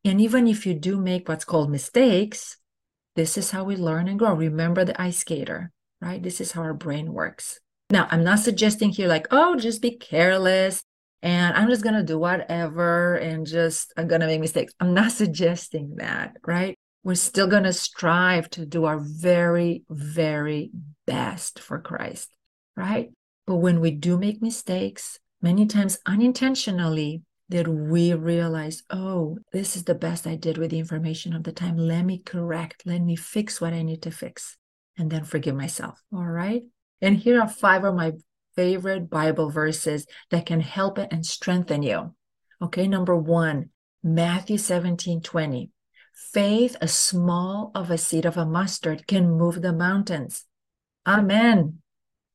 And 0.04 0.20
even 0.20 0.48
if 0.48 0.66
you 0.66 0.74
do 0.74 1.00
make 1.00 1.28
what's 1.28 1.46
called 1.46 1.72
mistakes, 1.72 2.58
this 3.16 3.38
is 3.38 3.52
how 3.52 3.64
we 3.64 3.76
learn 3.76 4.08
and 4.08 4.20
grow. 4.20 4.34
Remember 4.34 4.84
the 4.84 5.00
ice 5.02 5.20
skater, 5.20 5.72
right? 6.02 6.22
This 6.22 6.42
is 6.42 6.52
how 6.52 6.62
our 6.62 6.74
brain 6.74 7.14
works. 7.14 7.60
Now, 7.90 8.08
I'm 8.10 8.24
not 8.24 8.40
suggesting 8.40 8.90
here 8.90 9.08
like, 9.08 9.28
oh, 9.32 9.56
just 9.58 9.82
be 9.82 9.92
careless 9.98 10.84
and 11.22 11.56
I'm 11.56 11.70
just 11.70 11.84
going 11.84 11.96
to 11.96 12.04
do 12.04 12.18
whatever 12.18 13.16
and 13.16 13.46
just 13.46 13.94
I'm 13.98 14.08
going 14.08 14.22
to 14.22 14.28
make 14.28 14.42
mistakes. 14.42 14.74
I'm 14.80 14.94
not 14.94 15.12
suggesting 15.24 15.96
that, 15.98 16.36
right? 16.46 16.78
We're 17.04 17.16
still 17.16 17.48
going 17.48 17.64
to 17.64 17.74
strive 17.74 18.50
to 18.52 18.66
do 18.66 18.86
our 18.86 19.00
very, 19.00 19.84
very 19.90 20.72
best 21.08 21.60
for 21.60 21.80
Christ, 21.80 22.30
right? 22.76 23.12
But 23.48 23.56
when 23.56 23.80
we 23.80 23.92
do 23.92 24.18
make 24.18 24.42
mistakes, 24.42 25.20
many 25.42 25.66
times 25.66 25.98
unintentionally, 26.06 27.24
that 27.50 27.68
we 27.68 28.14
realize, 28.14 28.84
oh, 28.90 29.38
this 29.52 29.76
is 29.76 29.84
the 29.84 29.96
best 29.96 30.26
I 30.26 30.36
did 30.36 30.58
with 30.58 30.72
the 30.72 30.80
information 30.80 31.34
of 31.34 31.44
the 31.44 31.52
time. 31.52 31.78
Let 31.78 32.04
me 32.04 32.20
correct, 32.20 32.84
let 32.86 33.02
me 33.02 33.18
fix 33.18 33.60
what 33.60 33.74
I 33.74 33.82
need 33.82 34.02
to 34.04 34.12
fix, 34.12 34.58
and 34.98 35.12
then 35.12 35.26
forgive 35.26 35.56
myself. 35.56 36.02
All 36.14 36.24
right. 36.24 36.64
And 37.02 37.18
here 37.18 37.42
are 37.42 37.50
five 37.50 37.84
of 37.84 37.96
my 37.96 38.14
favorite 38.56 39.10
Bible 39.10 39.50
verses 39.50 40.06
that 40.30 40.46
can 40.46 40.62
help 40.62 40.98
and 40.98 41.26
strengthen 41.26 41.84
you. 41.84 42.16
Okay, 42.62 42.88
number 42.88 43.16
one, 43.16 43.70
Matthew 44.04 44.58
17 44.58 45.22
20. 45.22 45.72
Faith, 46.14 46.76
as 46.82 46.94
small 46.94 47.72
of 47.74 47.90
a 47.90 47.98
seed 47.98 48.26
of 48.26 48.38
a 48.38 48.46
mustard, 48.46 49.08
can 49.08 49.32
move 49.32 49.62
the 49.62 49.74
mountains. 49.74 50.46
Amen. 51.06 51.80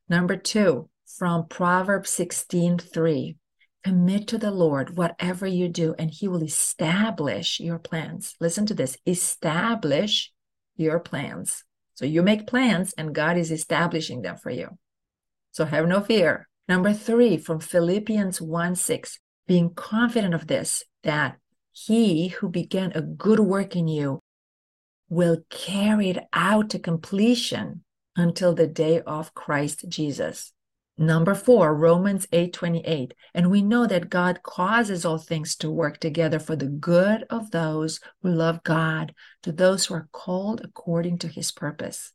Number 0.08 0.36
two, 0.36 0.88
from 1.06 1.46
Proverbs 1.46 2.10
16 2.10 2.78
3. 2.78 3.36
Commit 3.84 4.26
to 4.28 4.38
the 4.38 4.50
Lord 4.50 4.96
whatever 4.96 5.46
you 5.46 5.68
do, 5.68 5.94
and 5.98 6.10
He 6.10 6.26
will 6.26 6.42
establish 6.42 7.60
your 7.60 7.78
plans. 7.78 8.34
Listen 8.40 8.66
to 8.66 8.74
this 8.74 8.98
establish 9.06 10.32
your 10.76 10.98
plans. 10.98 11.64
So 11.94 12.04
you 12.04 12.22
make 12.22 12.46
plans, 12.46 12.92
and 12.98 13.14
God 13.14 13.36
is 13.38 13.52
establishing 13.52 14.22
them 14.22 14.36
for 14.36 14.50
you. 14.50 14.76
So 15.56 15.64
have 15.64 15.88
no 15.88 16.02
fear. 16.02 16.48
Number 16.68 16.92
three, 16.92 17.38
from 17.38 17.60
Philippians 17.60 18.42
1 18.42 18.74
6, 18.74 19.18
being 19.46 19.72
confident 19.72 20.34
of 20.34 20.48
this, 20.48 20.84
that 21.02 21.38
he 21.72 22.28
who 22.28 22.50
began 22.50 22.92
a 22.92 23.00
good 23.00 23.40
work 23.40 23.74
in 23.74 23.88
you 23.88 24.20
will 25.08 25.38
carry 25.48 26.10
it 26.10 26.18
out 26.34 26.68
to 26.68 26.78
completion 26.78 27.84
until 28.16 28.54
the 28.54 28.66
day 28.66 29.00
of 29.00 29.32
Christ 29.32 29.86
Jesus. 29.88 30.52
Number 30.98 31.34
four, 31.34 31.74
Romans 31.74 32.26
8 32.32 32.52
28. 32.52 33.14
And 33.32 33.50
we 33.50 33.62
know 33.62 33.86
that 33.86 34.10
God 34.10 34.42
causes 34.42 35.06
all 35.06 35.16
things 35.16 35.56
to 35.56 35.70
work 35.70 36.00
together 36.00 36.38
for 36.38 36.56
the 36.56 36.66
good 36.68 37.24
of 37.30 37.50
those 37.50 37.98
who 38.20 38.28
love 38.28 38.62
God, 38.62 39.14
to 39.44 39.52
those 39.52 39.86
who 39.86 39.94
are 39.94 40.10
called 40.12 40.60
according 40.62 41.16
to 41.20 41.28
his 41.28 41.50
purpose. 41.50 42.12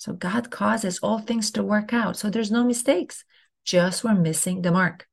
So 0.00 0.14
God 0.14 0.50
causes 0.50 0.98
all 1.02 1.18
things 1.18 1.50
to 1.50 1.62
work 1.62 1.92
out. 1.92 2.16
So 2.16 2.30
there's 2.30 2.50
no 2.50 2.64
mistakes, 2.64 3.22
just 3.66 4.02
we're 4.02 4.14
missing 4.14 4.62
the 4.62 4.72
mark. 4.72 5.06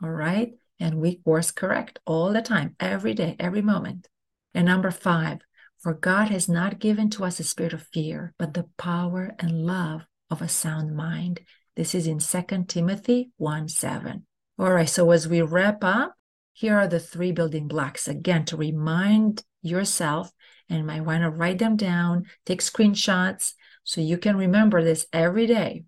All 0.00 0.12
right. 0.12 0.52
And 0.78 1.00
we 1.00 1.16
course 1.16 1.50
correct 1.50 1.98
all 2.06 2.32
the 2.32 2.40
time, 2.40 2.76
every 2.78 3.14
day, 3.14 3.34
every 3.40 3.62
moment. 3.62 4.06
And 4.54 4.66
number 4.66 4.92
five, 4.92 5.40
for 5.80 5.92
God 5.92 6.28
has 6.28 6.48
not 6.48 6.78
given 6.78 7.10
to 7.10 7.24
us 7.24 7.40
a 7.40 7.42
spirit 7.42 7.72
of 7.72 7.82
fear, 7.92 8.32
but 8.38 8.54
the 8.54 8.68
power 8.78 9.34
and 9.40 9.66
love 9.66 10.06
of 10.30 10.40
a 10.40 10.48
sound 10.48 10.94
mind. 10.94 11.40
This 11.74 11.92
is 11.92 12.06
in 12.06 12.20
2 12.20 12.66
Timothy 12.68 13.32
1 13.38 13.68
7. 13.68 14.24
All 14.56 14.70
right. 14.70 14.88
So 14.88 15.10
as 15.10 15.26
we 15.26 15.42
wrap 15.42 15.82
up, 15.82 16.14
here 16.52 16.78
are 16.78 16.86
the 16.86 17.00
three 17.00 17.32
building 17.32 17.66
blocks 17.66 18.06
again 18.06 18.44
to 18.44 18.56
remind 18.56 19.42
yourself 19.62 20.30
and 20.68 20.86
might 20.86 21.04
want 21.04 21.24
to 21.24 21.30
write 21.30 21.58
them 21.58 21.76
down, 21.76 22.26
take 22.46 22.60
screenshots, 22.60 23.54
so 23.84 24.00
you 24.00 24.18
can 24.18 24.36
remember 24.36 24.82
this 24.82 25.06
every 25.12 25.46
day. 25.46 25.84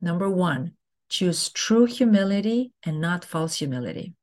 Number 0.00 0.28
one, 0.28 0.72
choose 1.08 1.50
true 1.50 1.86
humility 1.86 2.72
and 2.84 3.00
not 3.00 3.24
false 3.24 3.56
humility. 3.56 4.14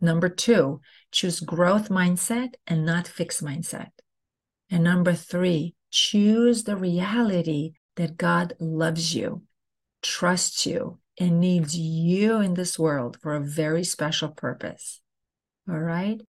Number 0.00 0.28
two, 0.28 0.80
choose 1.10 1.40
growth 1.40 1.88
mindset 1.88 2.54
and 2.66 2.84
not 2.84 3.08
fixed 3.08 3.42
mindset. 3.42 3.90
And 4.70 4.84
number 4.84 5.14
three, 5.14 5.74
choose 5.90 6.64
the 6.64 6.76
reality 6.76 7.74
that 7.96 8.16
God 8.18 8.54
loves 8.60 9.14
you, 9.14 9.42
trusts 10.02 10.66
you, 10.66 10.98
and 11.18 11.40
needs 11.40 11.76
you 11.76 12.40
in 12.40 12.54
this 12.54 12.78
world 12.78 13.16
for 13.22 13.34
a 13.34 13.40
very 13.40 13.84
special 13.84 14.28
purpose. 14.28 15.00
All 15.68 15.78
right. 15.78 16.20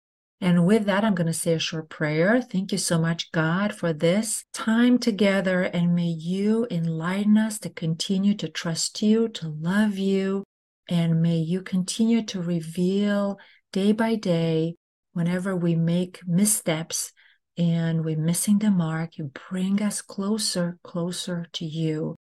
And 0.40 0.66
with 0.66 0.84
that, 0.84 1.02
I'm 1.02 1.14
going 1.14 1.26
to 1.28 1.32
say 1.32 1.54
a 1.54 1.58
short 1.58 1.88
prayer. 1.88 2.42
Thank 2.42 2.70
you 2.70 2.78
so 2.78 2.98
much, 2.98 3.32
God, 3.32 3.74
for 3.74 3.92
this 3.92 4.44
time 4.52 4.98
together. 4.98 5.62
And 5.62 5.94
may 5.94 6.08
you 6.08 6.66
enlighten 6.70 7.38
us 7.38 7.58
to 7.60 7.70
continue 7.70 8.34
to 8.34 8.48
trust 8.48 9.00
you, 9.02 9.28
to 9.28 9.48
love 9.48 9.96
you. 9.96 10.44
And 10.88 11.22
may 11.22 11.38
you 11.38 11.62
continue 11.62 12.22
to 12.26 12.42
reveal 12.42 13.38
day 13.72 13.92
by 13.92 14.14
day, 14.14 14.76
whenever 15.14 15.56
we 15.56 15.74
make 15.74 16.20
missteps 16.26 17.12
and 17.56 18.04
we're 18.04 18.18
missing 18.18 18.58
the 18.58 18.70
mark, 18.70 19.16
you 19.16 19.32
bring 19.48 19.80
us 19.80 20.02
closer, 20.02 20.78
closer 20.84 21.46
to 21.54 21.64
you. 21.64 22.14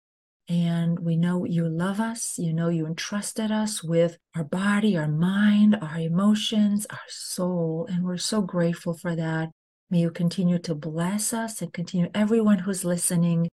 And 0.53 0.99
we 0.99 1.15
know 1.15 1.45
you 1.45 1.67
love 1.67 1.99
us. 1.99 2.37
You 2.37 2.53
know 2.53 2.69
you 2.69 2.85
entrusted 2.85 3.49
us 3.49 3.83
with 3.83 4.19
our 4.35 4.43
body, 4.43 4.95
our 4.95 5.07
mind, 5.07 5.75
our 5.81 5.97
emotions, 5.97 6.85
our 6.91 6.99
soul. 7.07 7.87
And 7.89 8.03
we're 8.03 8.17
so 8.17 8.41
grateful 8.41 8.93
for 8.93 9.15
that. 9.15 9.49
May 9.89 10.01
you 10.01 10.11
continue 10.11 10.59
to 10.59 10.75
bless 10.75 11.33
us 11.33 11.63
and 11.63 11.73
continue 11.73 12.11
everyone 12.13 12.59
who's 12.59 12.85
listening 12.85 13.49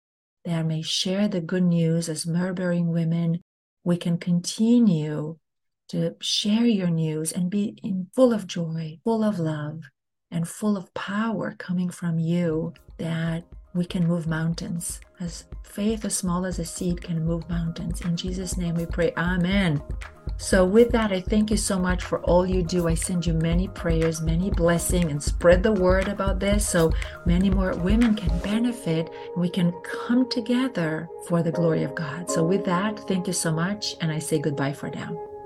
that 0.44 0.66
may 0.66 0.82
share 0.82 1.28
the 1.28 1.40
good 1.40 1.62
news 1.62 2.08
as 2.08 2.26
myrrh-bearing 2.26 2.88
women. 2.88 3.42
We 3.84 3.96
can 3.96 4.18
continue 4.18 5.36
to 5.90 6.16
share 6.20 6.66
your 6.66 6.90
news 6.90 7.30
and 7.30 7.48
be 7.48 7.78
in 7.84 8.08
full 8.12 8.32
of 8.32 8.48
joy, 8.48 8.98
full 9.04 9.22
of 9.22 9.38
love, 9.38 9.82
and 10.32 10.48
full 10.48 10.76
of 10.76 10.92
power 10.94 11.54
coming 11.56 11.90
from 11.90 12.18
you 12.18 12.74
that 12.96 13.44
we 13.74 13.84
can 13.84 14.06
move 14.06 14.26
mountains. 14.26 15.00
As 15.20 15.44
faith 15.62 16.04
as 16.04 16.16
small 16.16 16.46
as 16.46 16.58
a 16.58 16.64
seed 16.64 17.02
can 17.02 17.24
move 17.24 17.48
mountains. 17.48 18.00
In 18.02 18.16
Jesus' 18.16 18.56
name 18.56 18.74
we 18.74 18.86
pray. 18.86 19.12
Amen. 19.16 19.82
So, 20.36 20.64
with 20.64 20.90
that, 20.90 21.10
I 21.10 21.20
thank 21.20 21.50
you 21.50 21.56
so 21.56 21.78
much 21.78 22.04
for 22.04 22.20
all 22.20 22.46
you 22.46 22.62
do. 22.62 22.86
I 22.86 22.94
send 22.94 23.26
you 23.26 23.32
many 23.32 23.66
prayers, 23.66 24.20
many 24.20 24.50
blessings, 24.50 25.10
and 25.10 25.20
spread 25.20 25.64
the 25.64 25.72
word 25.72 26.06
about 26.06 26.38
this 26.38 26.66
so 26.66 26.92
many 27.26 27.50
more 27.50 27.74
women 27.74 28.14
can 28.14 28.38
benefit 28.38 29.08
and 29.08 29.36
we 29.42 29.48
can 29.48 29.72
come 29.82 30.28
together 30.30 31.08
for 31.26 31.42
the 31.42 31.50
glory 31.50 31.82
of 31.82 31.96
God. 31.96 32.30
So, 32.30 32.44
with 32.44 32.64
that, 32.66 33.00
thank 33.08 33.26
you 33.26 33.32
so 33.32 33.50
much. 33.50 33.96
And 34.00 34.12
I 34.12 34.20
say 34.20 34.38
goodbye 34.38 34.74
for 34.74 34.90
now. 34.90 35.37